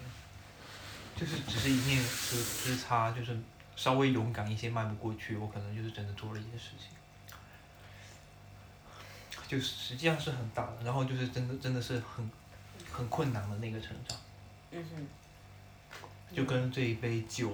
[1.14, 3.36] 就是只是一念之之差，就是
[3.76, 6.88] 稍微勇敢一些迈不过去，我可能就是真的做了一件事情。
[9.46, 12.28] 就实际上是很大的，然后就是真的真的是很
[12.90, 14.18] 很困难的那个成长，
[14.70, 15.06] 嗯哼，
[16.34, 17.52] 就跟这一杯酒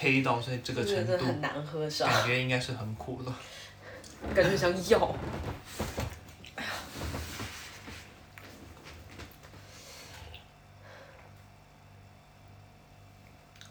[0.00, 2.10] 黑到这这个程度，真的很难喝是吧？
[2.10, 3.32] 感觉应该是很苦的。
[4.34, 5.14] 感觉很想咬。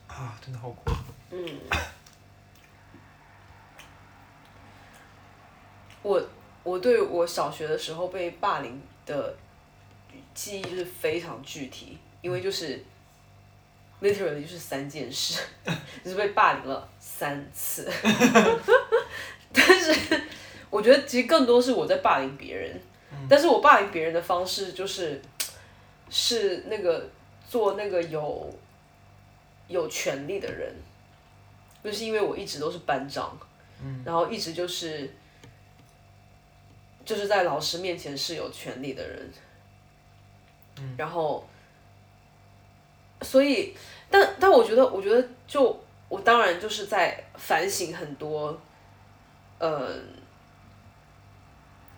[0.08, 0.92] 啊，真的好苦。
[1.32, 1.60] 嗯，
[6.02, 6.28] 我
[6.68, 9.34] 我对我小学的时候被霸凌的
[10.34, 12.84] 记忆就是非常具体，因为就是
[14.02, 15.42] literally 就是三件事，
[16.04, 17.90] 就是被霸凌了三次。
[19.54, 20.22] 但是
[20.70, 22.78] 我觉得其实更多是我在霸凌别人，
[23.30, 25.22] 但是我霸凌别人的方式就是
[26.10, 27.10] 是那个
[27.50, 28.54] 做那个有
[29.70, 30.76] 有权利的人。
[31.82, 33.38] 就是因为我一直都是班长，
[34.04, 35.10] 然后一直就是
[37.08, 39.32] 就是在老师面前是有权利的人，
[40.98, 41.48] 然后，
[43.22, 43.74] 所以，
[44.12, 45.80] 但但我觉得，我觉得就
[46.10, 48.60] 我当然就是在反省很多，
[49.58, 49.96] 呃，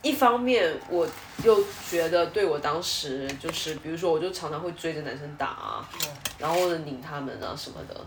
[0.03, 1.07] 一方面我
[1.43, 5.89] 又觉得对我当时就是，比如说我就常常会追着男生打啊，
[6.37, 8.05] 然后呢拧他们啊什么的，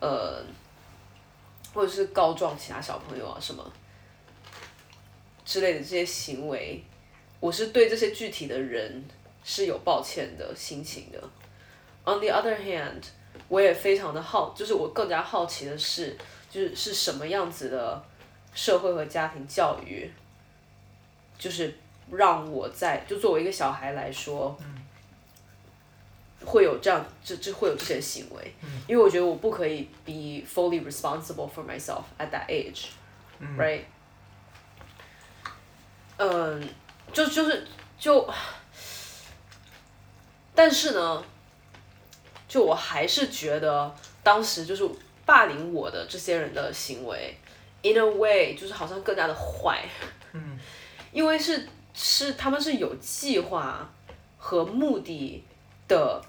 [0.00, 0.44] 呃，
[1.72, 3.64] 或者是告状其他小朋友啊什么
[5.52, 6.82] 之类的这些行为，
[7.38, 9.04] 我是对这些具体的人
[9.44, 11.22] 是有抱歉的心情的。
[12.06, 13.02] On the other hand，
[13.48, 16.16] 我也非常的好，就是我更加好奇的是，
[16.50, 18.02] 就是是什么样子的
[18.54, 20.10] 社会和家庭教育，
[21.38, 21.74] 就是
[22.10, 24.56] 让我在就作为一个小孩来说，
[26.46, 28.54] 会有这样这这会有这些行为，
[28.88, 33.80] 因为我觉得我不可以 be fully responsible for myself at that age，right？
[33.80, 33.84] 嗯，
[37.12, 37.66] 就就是
[37.98, 38.28] 就，
[40.54, 41.22] 但是呢，
[42.48, 44.88] 就我还是觉得当时就是
[45.26, 47.36] 霸凌我的这些人的行为
[47.82, 49.84] ，in a way 就是好像更加的坏，
[50.32, 50.58] 嗯，
[51.12, 53.90] 因为是是他们是有计划
[54.38, 55.44] 和目的
[55.88, 56.22] 的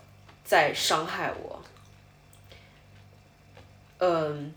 [0.44, 1.62] 在伤害我，
[4.00, 4.54] 嗯。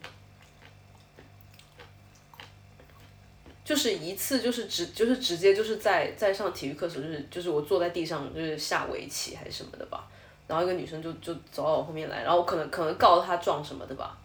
[3.67, 10.07] 就是一次，就是直，就是直接就是在在上体育课时候，就是就是我坐在地上，就是下围棋还是什么的吧，
[10.47, 14.17] 然后一个女生就就走到我后面来，然后我可能可能告她状什么的吧，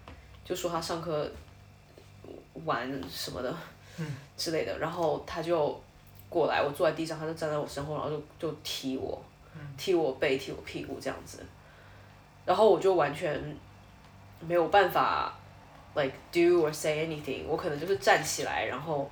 [0.45, 1.27] 就说她上课
[2.65, 3.51] 玩什么的，
[4.37, 5.81] 之类的，然后她就
[6.29, 9.19] 过来，我坐在地上，她就站在我身后，然后就就踢我，
[9.75, 11.43] 踢我背，踢我屁股这样子，
[12.45, 13.57] 然后我就完全
[14.39, 15.33] 没有办法
[15.95, 19.09] ，like do or say anything，我可能就是站起来，然后。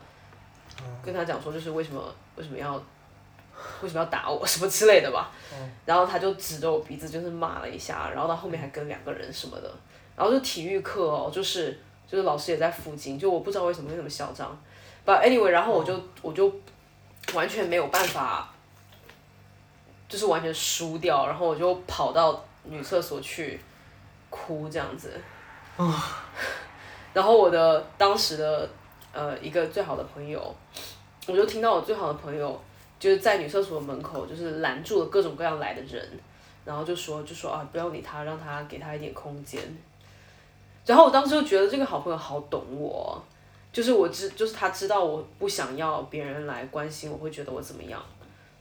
[1.04, 2.04] 跟他讲说，就是为什么
[2.36, 2.74] 为什么要
[3.82, 5.32] 为什么要打我 什么之类的吧，
[5.86, 9.72] 然后他就指着我鼻子就是骂了一下，然后到后面还跟两个人什么的，
[10.16, 11.78] 然后就体育课哦，就是
[12.08, 14.58] 就是老师也在附近，就我不知道为什么会那么嚣张
[15.06, 16.54] ，but anyway，然后我就我就
[17.34, 18.50] 完全没有办法，
[20.08, 23.60] 就是完全输掉，然后我就跑到女厕所去
[24.30, 25.20] 哭这样子，
[27.14, 28.70] 然后我的当时的
[29.12, 30.56] 呃一个最好的朋友，
[31.28, 32.60] 我就听到我最好的朋友
[33.00, 36.08] 就是在女厕所门口就是拦住了各种各样来的人，
[36.66, 39.62] 然后就说就说啊不要理他，让他给他一点空间。
[40.86, 43.22] 然后我当时就觉得这个好朋友好懂我，
[43.72, 48.04] 就是我知就是他知道我不想要别人来关心我会觉得我怎么样，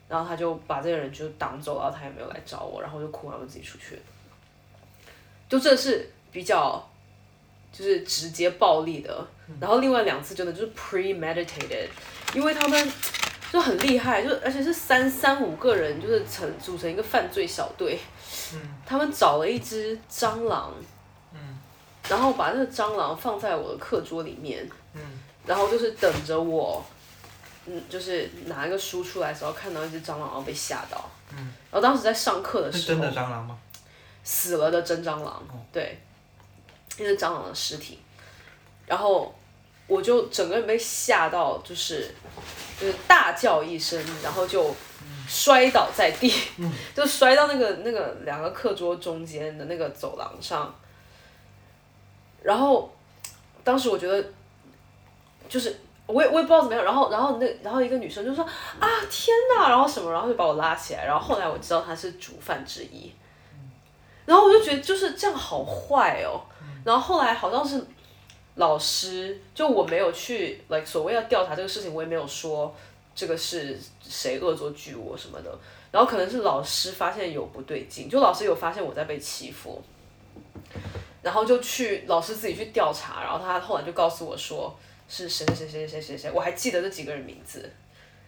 [0.08, 3.98] 然后他就把这个人就挡走，然后他也没有来找我，然后我就哭完我自己出去。
[5.48, 6.87] 就这是比较
[7.72, 9.26] 就是直接暴力的，
[9.60, 11.88] 然后另外两次真的就是 premeditated，
[12.34, 12.92] 因为他们
[13.52, 17.98] 就很厉害，就而且是三三五个人，就是成组成一个犯罪小队，
[18.84, 20.72] 他们找了一只蟑螂，
[22.08, 24.68] 然后把那个蟑螂放在我的课桌里面，
[25.46, 26.84] 然后就是等着我，
[27.66, 31.08] 嗯，就是拿一个书出来的时候看到一只蟑螂，然后被吓到，
[31.70, 33.58] 然后当时在上课的时候，是真的蟑螂吗？
[34.24, 35.42] 死了的真蟑螂，
[35.72, 35.98] 对，
[36.98, 37.98] 那是蟑螂的尸体，
[38.86, 39.34] 然后
[39.86, 42.14] 我就整个人被吓到，就是
[42.80, 44.74] 就是大叫一声，然后就
[45.26, 46.32] 摔倒在地，
[46.94, 50.74] 就摔到那个那个两个课桌中间的那个走廊上，
[52.42, 52.92] 然后
[53.64, 54.24] 当时我觉得
[55.48, 55.80] 就是。
[56.10, 63.12] 我也我也不知道怎么样，然后然后那然后一个女生就说啊天哪，然后什么，然后就把我拉起来，然后后来我知道她是主犯之一，
[64.24, 66.40] 然后我就觉得就是这样好坏哦，
[66.84, 67.84] 然后后来好像是
[68.54, 72.74] 老师，就我没有去 like 所谓要调查这个事情，我也没有说
[73.14, 75.58] 这个是谁恶作剧我什么的，
[75.90, 79.82] 然后可能是老师发现有不对劲，就老师有发现我在被欺负，
[81.22, 84.74] 然后就去老师自己去调查，然后他后来就告诉我说
[85.08, 87.70] 是谁谁谁谁谁谁谁，我还记得这几个人名字，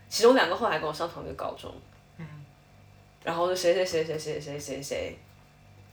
[0.08, 1.72] 其中两个后来跟我上同一个高中，
[3.24, 5.18] 然后就谁谁谁谁谁谁谁谁。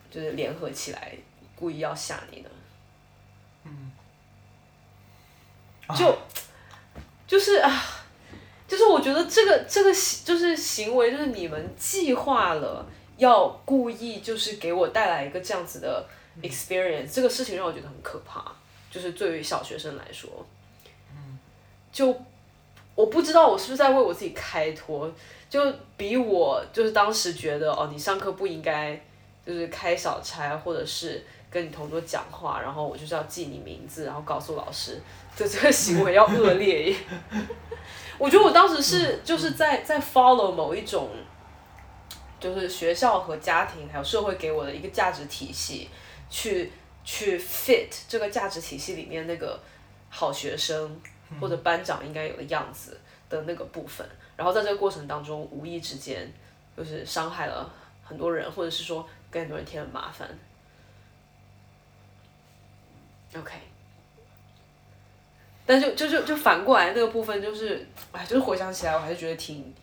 [0.10, 1.12] 就是联合起来
[1.60, 2.50] 故意要吓你的，
[5.96, 6.16] 就
[7.26, 7.84] 就是啊，
[8.68, 9.92] 就是我觉得这个这个
[10.24, 12.86] 就是行为，就是你们计划了
[13.18, 16.08] 要故意就是给我带来一个这样子的
[16.44, 18.52] experience，这个事情让我觉得很可怕，
[18.92, 20.30] 就是对于小学生来说，
[21.92, 22.16] 就
[22.94, 25.12] 我不知道我是不是在为我自己开脱，
[25.50, 29.02] 就比我就是当时觉得哦，你上课不应该。
[29.48, 35.02] 就是开小差，或者是跟你同桌讲话，然后我就是要记你名字，然后告诉老师，
[35.38, 36.98] 的这个行为要恶劣耶。
[38.18, 41.10] 我觉得我当时是就是在在 follow 某一种，
[42.40, 45.90] 就是学校和家庭还有社会给我的一个价值体系，
[46.30, 46.72] 去
[47.04, 49.60] 去 fit 这个价值体系里面那个
[50.10, 51.00] 好学生
[51.40, 56.32] 或者班长应该有的样子的那个部分，然后在这个过程当中无意之间
[56.76, 57.72] 就是伤害了
[58.04, 59.08] 很多人，或者是说。
[59.30, 60.26] 给很多人添了麻烦。
[63.36, 63.54] OK，
[65.66, 69.74] 但就就就就反过来那个部分就是，哎，就是回想起来我还是觉得挺，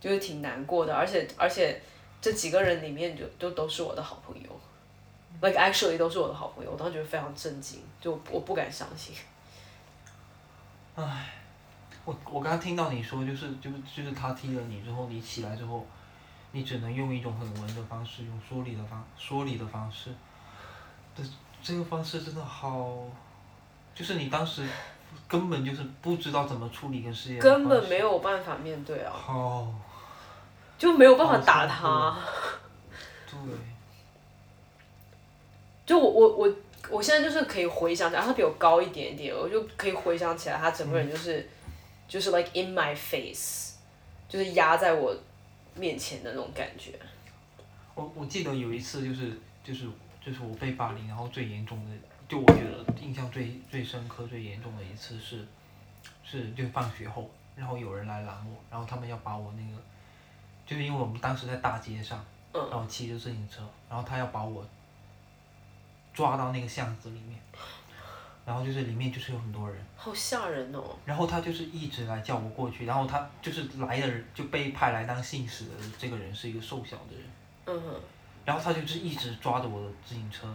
[0.00, 1.80] 就是挺难过的，而且而且
[2.20, 4.60] 这几个人里面就就都是我的好朋友
[5.40, 9.14] ，like actually 都是我的好朋友，我当时觉得非常震惊，就我不敢相信。
[10.94, 11.34] 哎，
[12.04, 15.86] 我我刚刚听到你说就是就是就是他踢了你之后，你起来之后。
[16.52, 20.10] 你只能用一种很文的方式，用说理的方说理的方式，
[21.14, 21.22] 这
[21.62, 22.94] 这个方式真的好，
[23.94, 24.64] 就是你当时
[25.28, 27.40] 根本就是不知道怎么处理跟事业。
[27.40, 29.12] 根本没有办法面对啊。
[29.12, 29.72] 好。
[30.78, 32.16] 就没有办法打他。
[33.30, 33.38] 对。
[35.86, 36.56] 就我我我
[36.90, 41.48] 我现在就是可以回想起来，他比我高一点点，我就可以回想起来，他整个人就是，
[42.06, 43.74] 就是 like in my face，
[44.28, 45.16] 就是压在我。
[45.78, 46.98] 面前的那种感觉。
[47.94, 49.86] 我我记得有一次就是就是
[50.26, 51.96] 就是我被霸凌，然后最严重的，
[52.28, 55.46] 就我觉得印象最最深刻、最严重的一次是，
[56.24, 59.80] 是就放学后，然后有人来拦我，然后他们要把我那个，
[60.66, 64.66] 就是因为我们当时在大街上，然后骑着自行车，然后他要把我
[66.12, 67.38] 抓到那个巷子里面。
[68.44, 70.96] 然后就是里面就是有很多人，好吓人哦。
[71.04, 77.24] 然后他就是一直来叫我过去，然后他就是来的人就被派来当信使的这个人是一个瘦小的人，
[77.66, 78.00] 嗯哼。
[78.46, 80.46] 然后他就是一直抓着我的自行车，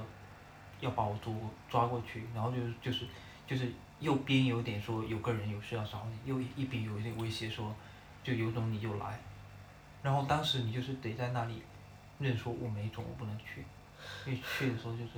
[0.79, 1.31] 要把我捉
[1.69, 3.05] 抓过去，然后就是就是
[3.45, 7.71] 就是右边有点说有个人有事要找你，又一边有一点威胁说，
[8.23, 9.19] 就有种你就来，
[10.01, 11.61] 然后当时你就是得在那里
[12.17, 13.65] 认说我没种我不能去，
[14.25, 15.11] 因为去的时候就是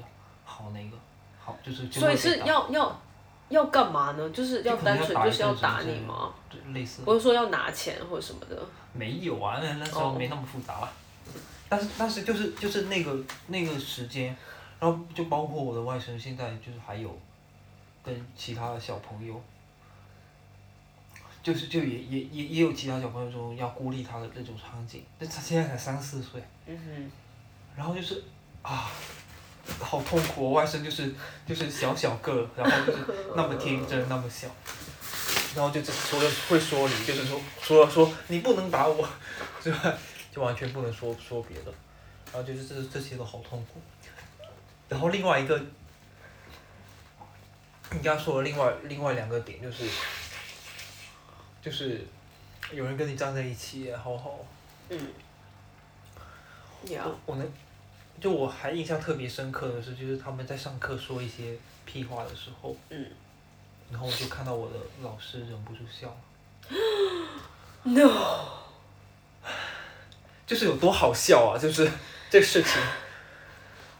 [0.43, 0.97] 好那个。
[1.39, 1.91] 好，就是。
[1.91, 3.01] 所以是要要
[3.49, 4.29] 要干嘛呢？
[4.29, 6.33] 就是要单纯就是要打你吗？
[6.49, 7.03] 对，类似。
[7.03, 8.57] 不是说要拿钱或者什么的。
[8.93, 10.89] 没有啊，那那时候没那么复杂了。
[11.73, 13.17] 但是但是就是就是那个
[13.47, 14.35] 那个时间，
[14.79, 17.19] 然后就包括我的外甥现在就是还有，
[18.03, 19.41] 跟其他的小朋友，
[21.41, 27.11] 就是就也也也也有其他小朋友说要孤立他的那种场景，那他现在才三四岁，嗯哼，
[27.75, 28.23] 然后就是
[28.61, 28.91] 啊，
[29.79, 30.43] 好痛苦。
[30.43, 31.11] 我外甥就是
[31.47, 32.99] 就是小小个，然后就是
[33.35, 34.47] 那么天真那么小，
[35.55, 39.09] 然后就只除了会说你，就是说除了说你不能打我，
[39.59, 39.97] 之外，
[40.33, 41.71] 就完全不能说说别的，
[42.31, 43.79] 然后就是这这些都好痛苦。
[44.89, 45.55] 然后另外一个，
[47.91, 49.87] 你刚刚说的另外另外两个点就是，
[51.61, 52.03] 就是
[52.71, 54.39] 有人跟你站在一起也好好。
[54.89, 54.99] 嗯
[56.85, 57.53] 我我能，
[58.19, 61.55] 就我还印象特别深刻的是，就是他们在上课说一些
[61.85, 63.11] 屁话的时候，嗯
[63.91, 66.17] 然后我就看到我的老师忍不住笑了，，
[67.83, 68.62] No，
[70.53, 71.57] 就是有多好笑啊！
[71.57, 71.91] 就是
[72.29, 72.73] 这个事情，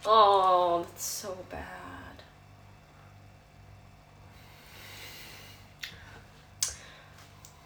[0.04, 1.58] 哦、s o bad。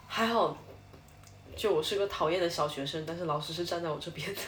[0.07, 0.55] 还好，
[1.53, 4.41] 就我是个讨厌的小学生，但是老师是站在我这边的。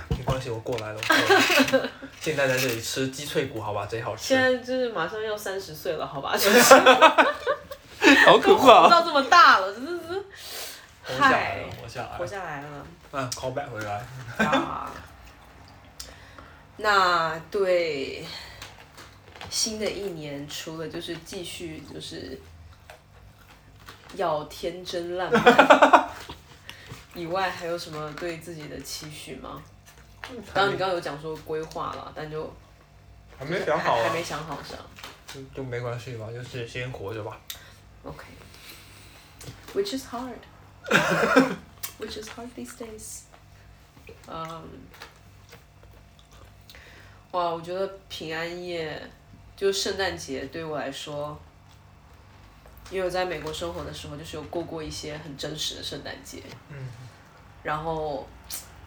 [0.18, 1.00] 没关系，我过来了。
[1.08, 1.88] 来了
[2.20, 4.42] 现在在这里吃鸡脆骨，好吧，贼好吃现。
[4.42, 6.58] 在就是马上要三十岁了，好吧，就是
[8.24, 9.95] 好可都活到这么大了，真的是
[11.06, 12.26] 活下来嗨了，活下来活了。
[12.26, 12.86] 下来了。
[13.12, 14.04] 嗯，call back 回来。
[14.44, 14.90] 啊，
[16.76, 18.26] 那对
[19.48, 22.38] 新的一年，除了就是继续就是
[24.14, 26.10] 要天真烂漫
[27.14, 29.62] 以外，还有什么对自己的期许吗？
[30.52, 32.52] 刚刚你刚刚有讲说规划了，但就
[33.38, 34.80] 还没想好啊还还没，想好是吧
[35.32, 37.40] 就就没关系吧，就是先活着吧。
[38.02, 40.34] ？OK，which is hard.
[41.98, 43.22] Which is hard these days.
[44.28, 44.62] 嗯、
[47.32, 49.10] 哇，我觉得平安夜
[49.56, 51.40] 就圣诞节对我来说，
[52.90, 56.88] 因为我在美国生活的时候，就是有过过一些很真实的圣诞节，嗯，
[57.62, 58.28] 然后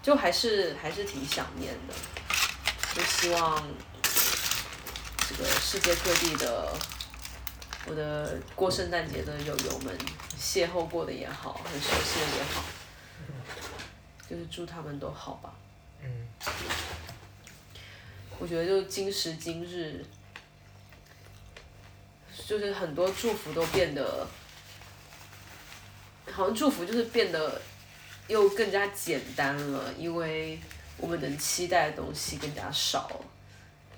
[0.01, 1.93] 就还是还是挺想念的，
[2.95, 3.61] 就希望
[5.27, 6.73] 这个世界各地的
[7.89, 9.97] 我的过圣诞节的友友们
[10.39, 12.63] 邂逅过的也好，很熟悉的也好，
[14.29, 15.51] 就是祝他们都好吧。
[15.99, 16.27] 嗯，
[18.37, 20.05] 我觉得就今时今日，
[22.45, 24.27] 就是很多祝福都变得，
[26.31, 27.59] 好像祝福就是变得
[28.27, 30.59] 又更加简单了，因为
[30.97, 33.19] 我们能期待的东西更加少，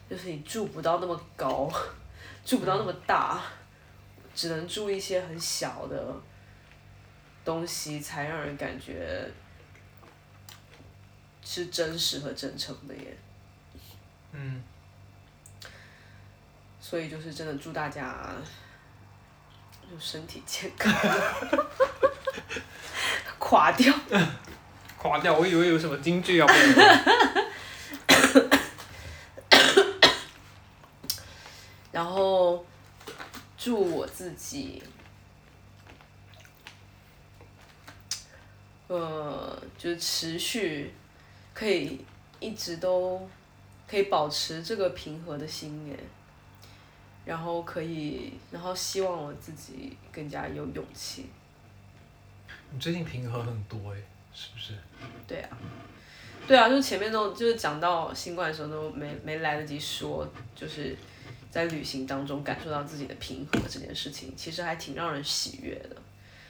[0.10, 1.70] 就是你祝不到那么高，
[2.46, 3.44] 祝不到那么大，
[4.42, 6.04] 只能祝一些很小的
[7.46, 9.30] 东西，才让人感觉
[11.46, 13.16] 是真实和真诚的耶。
[14.32, 14.64] 嗯，
[16.80, 18.32] 所以就是真的祝大家
[19.88, 20.92] 就身体健康，
[23.38, 23.94] 垮掉。
[24.98, 25.38] 垮掉！
[25.38, 26.48] 我以为有什么京剧要。
[31.92, 32.66] 然后
[33.58, 34.84] 祝我自己，
[38.88, 40.94] 呃，就是持续
[41.56, 42.06] 可以
[42.40, 43.28] 一直都
[43.88, 45.98] 可以保持这个平和的心耶，
[47.26, 51.26] 然后可以，然后希望我自己更加有勇气。
[52.70, 53.98] 你最近平和很多哎，
[54.32, 54.76] 是不是？
[55.28, 55.58] 对啊，
[56.48, 60.96] 对啊，就是前面都就是讲到新冠的时候都没没来得及说，就是
[61.52, 65.96] 在旅行当中感受到自己的平和这件事情，其实还挺让人喜悦的。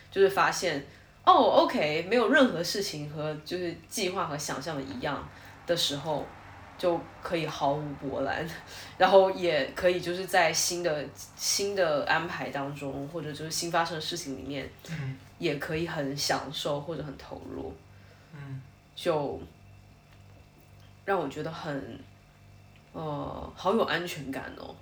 [0.10, 0.86] 就是发现
[1.26, 5.28] 哦，OK，没有任何事情和就是计划和想象的一样
[5.66, 6.26] 的时候，
[6.78, 8.48] 就可以毫无波澜，
[8.98, 11.06] 然后也可以就是在新的
[11.36, 14.70] 新的安排当中，或者就是新发生的事情里面，
[15.40, 17.74] 也可以很享受或者很投入。
[18.94, 19.40] 就
[21.06, 22.00] 让我觉得很，
[22.92, 24.76] 呃，好有安全感哦。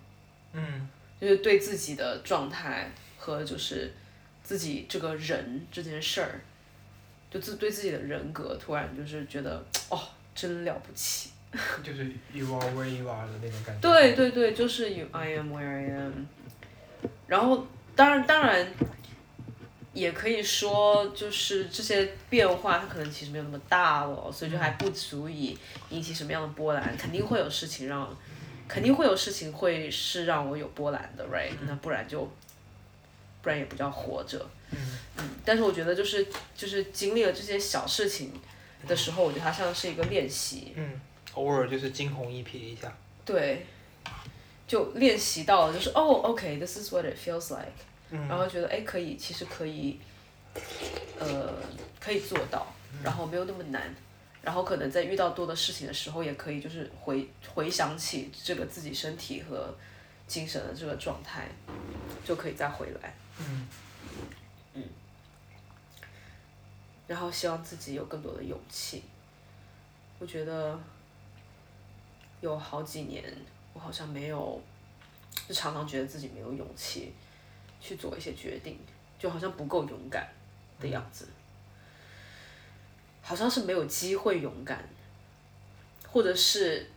[0.53, 0.87] 嗯，
[1.19, 3.93] 就是对自己的状态和就是
[4.43, 6.41] 自己这个人这件事儿，
[7.29, 9.99] 就自对自己的人格突然就是觉得哦，
[10.33, 11.31] 真了不起。
[11.83, 13.81] 就是 you are where you are 的那种感觉。
[13.81, 16.13] 对对对，就是 you I am where I am。
[17.25, 17.65] 然后
[17.95, 18.71] 当然当然，
[19.91, 25.57] 也可以说就是这些变化，它可能其实没有那么大了，所以就还不足以
[25.89, 26.95] 引起什么样的波澜。
[26.95, 28.15] 肯定会有事情让，
[28.69, 31.51] 肯定会有事情会是让我有波澜的，right？
[31.67, 32.21] 那不然就，
[33.41, 34.47] 不然也不叫活着。
[34.71, 34.77] 嗯
[35.43, 38.31] 但是我觉得就是就是经历了这些小事情
[38.87, 40.73] 的时候，我觉得它像是一个练习。
[40.75, 41.01] 嗯，
[41.33, 42.95] 偶尔就是惊鸿一瞥一下。
[43.25, 43.65] 对，
[44.67, 47.71] 就练习到了，就是哦，OK，this、is what it feels like，、
[48.11, 49.99] 嗯然后觉得哎可以，其实可以，
[51.19, 51.51] 呃，
[51.99, 52.71] 可以做到，
[53.03, 53.93] 然后没有那么难，
[54.41, 59.73] 然后可能在遇到多的事情的时候，也可以就是回回想起这个自己身体和
[60.27, 61.47] 精神的这个状态，
[62.23, 63.13] 就可以再回来。
[63.39, 63.67] 嗯
[64.73, 64.83] 嗯
[67.07, 69.03] 然后希望自己有更多的勇气。
[70.19, 70.79] 我觉得
[72.39, 73.23] 有好几年，
[73.73, 74.61] 我好像没有，
[75.47, 77.13] 就常常觉得自己没有勇气
[77.81, 78.77] 去做一些决定，
[79.17, 80.27] 就好像不够勇敢
[80.79, 81.27] 的样子，
[83.29, 84.83] 好像是没有机会勇敢，
[86.11, 86.89] 或者是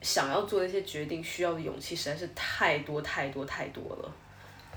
[0.00, 4.10] 想要做的一些决定需要的勇气实在是太多太多太多了。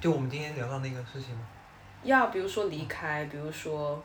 [0.01, 1.47] 就我们今天聊到那个事情吗？
[2.03, 4.03] 要比如说离开，比如说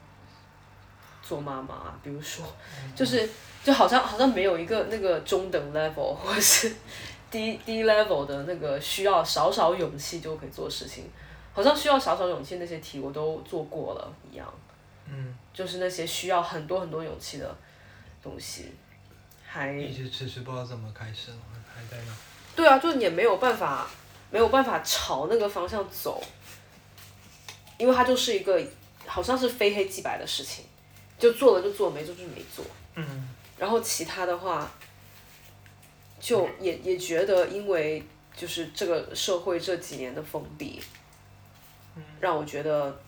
[1.20, 2.46] 做妈妈，比如说
[2.94, 3.28] 就是
[3.64, 6.72] 就好像好像没有一个那个中等 level 或是
[7.28, 11.10] 低低 level 的那个需要少少勇气就可以做事情，
[11.52, 14.46] 好像需要少少勇气那些题我都做过了一样，
[15.06, 17.56] 嗯，就是那些需要很多很多勇气的
[18.22, 18.72] 东西，
[19.46, 21.30] 还一直迟迟不知道怎么开始，
[21.74, 22.12] 还在那。
[22.56, 23.88] 对啊，就你也没有办法，
[24.30, 26.22] 没有办法朝那个方向走，
[27.78, 28.64] 因为它就是一个
[29.06, 30.64] 好像是非黑即白的事情，
[31.18, 32.64] 就做了就做，没做就没做。
[32.94, 34.68] 嗯然后其他的话，
[36.20, 38.02] 就也也觉得，因为
[38.36, 40.82] 就是这个社会这几年的封闭，
[42.20, 43.00] 让我觉得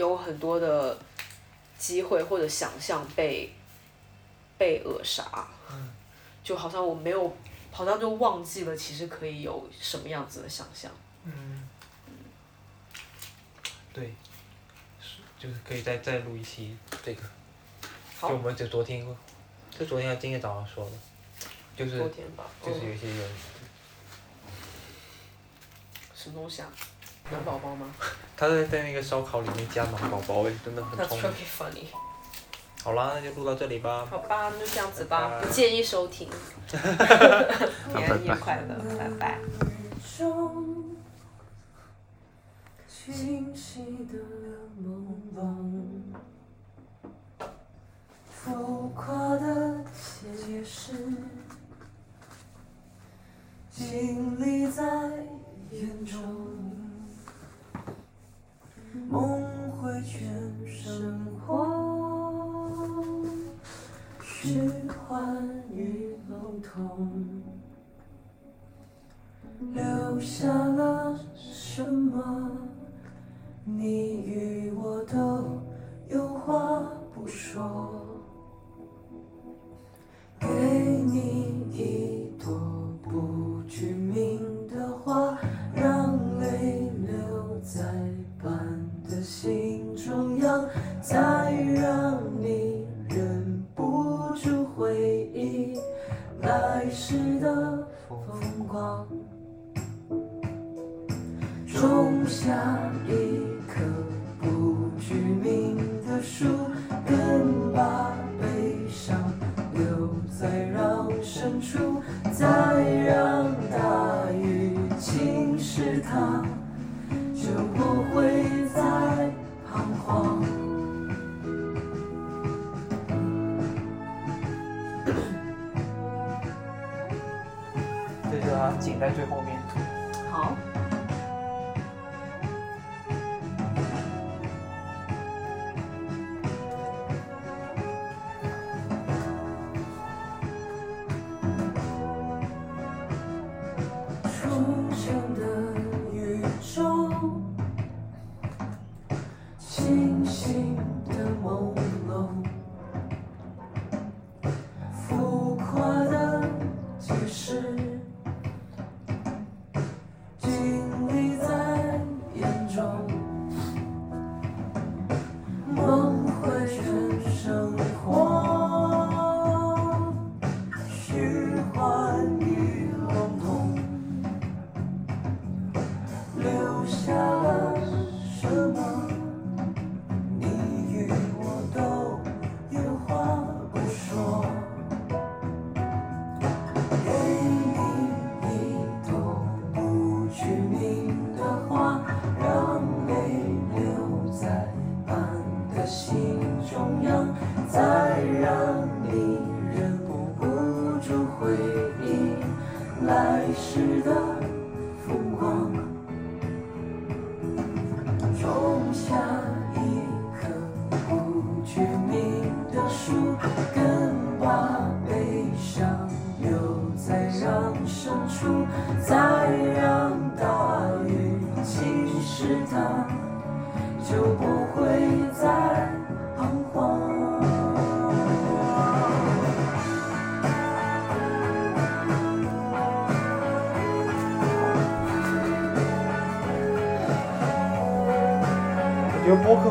[0.00, 0.98] 有很多的
[1.78, 3.52] 机会或者想象被
[4.56, 5.46] 被扼杀，
[6.42, 7.36] 就好像我没有，
[7.70, 10.90] 好像就忘记了其实可以有什么样子的想象。
[11.24, 11.68] 嗯，
[13.92, 14.14] 对，
[15.02, 16.74] 是就是可以再再录一期
[17.04, 17.22] 这个。
[18.22, 19.06] 就我们就昨天，
[19.70, 20.92] 就昨天还今天早上说的，
[21.76, 22.88] 就是昨天吧，就是嗯。
[22.88, 23.30] 有一些人，
[26.14, 26.72] 什么东西啊？
[27.30, 27.86] 暖宝宝吗
[28.36, 31.32] 他在在那个烧烤里面加暖宝宝，哎，真的很 really 明。
[31.46, 31.84] funny。
[32.82, 34.06] 好啦，那就录到这里吧。
[34.10, 36.28] 好吧，那就这样子吧，拜拜不建议收听。
[36.68, 36.80] 平
[38.06, 39.38] 安夜快乐，拜拜。
[40.18, 40.96] 中
[42.88, 44.18] 清晰的
[44.82, 46.00] 朦胧，
[48.30, 50.92] 浮夸的解释，
[53.70, 54.84] 经历在
[55.70, 56.79] 眼中，
[59.08, 60.26] 梦回全
[60.66, 61.64] 生活，
[64.20, 67.08] 虚幻与笼统。
[69.72, 72.50] 留下了什么？
[73.64, 75.62] 你与我都
[76.08, 76.82] 有话
[77.14, 78.09] 不说。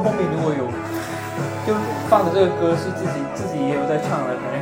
[0.03, 0.65] 后面如果有，
[1.67, 1.73] 就
[2.09, 4.58] 放的这个歌是自己自己也有在唱的，可能。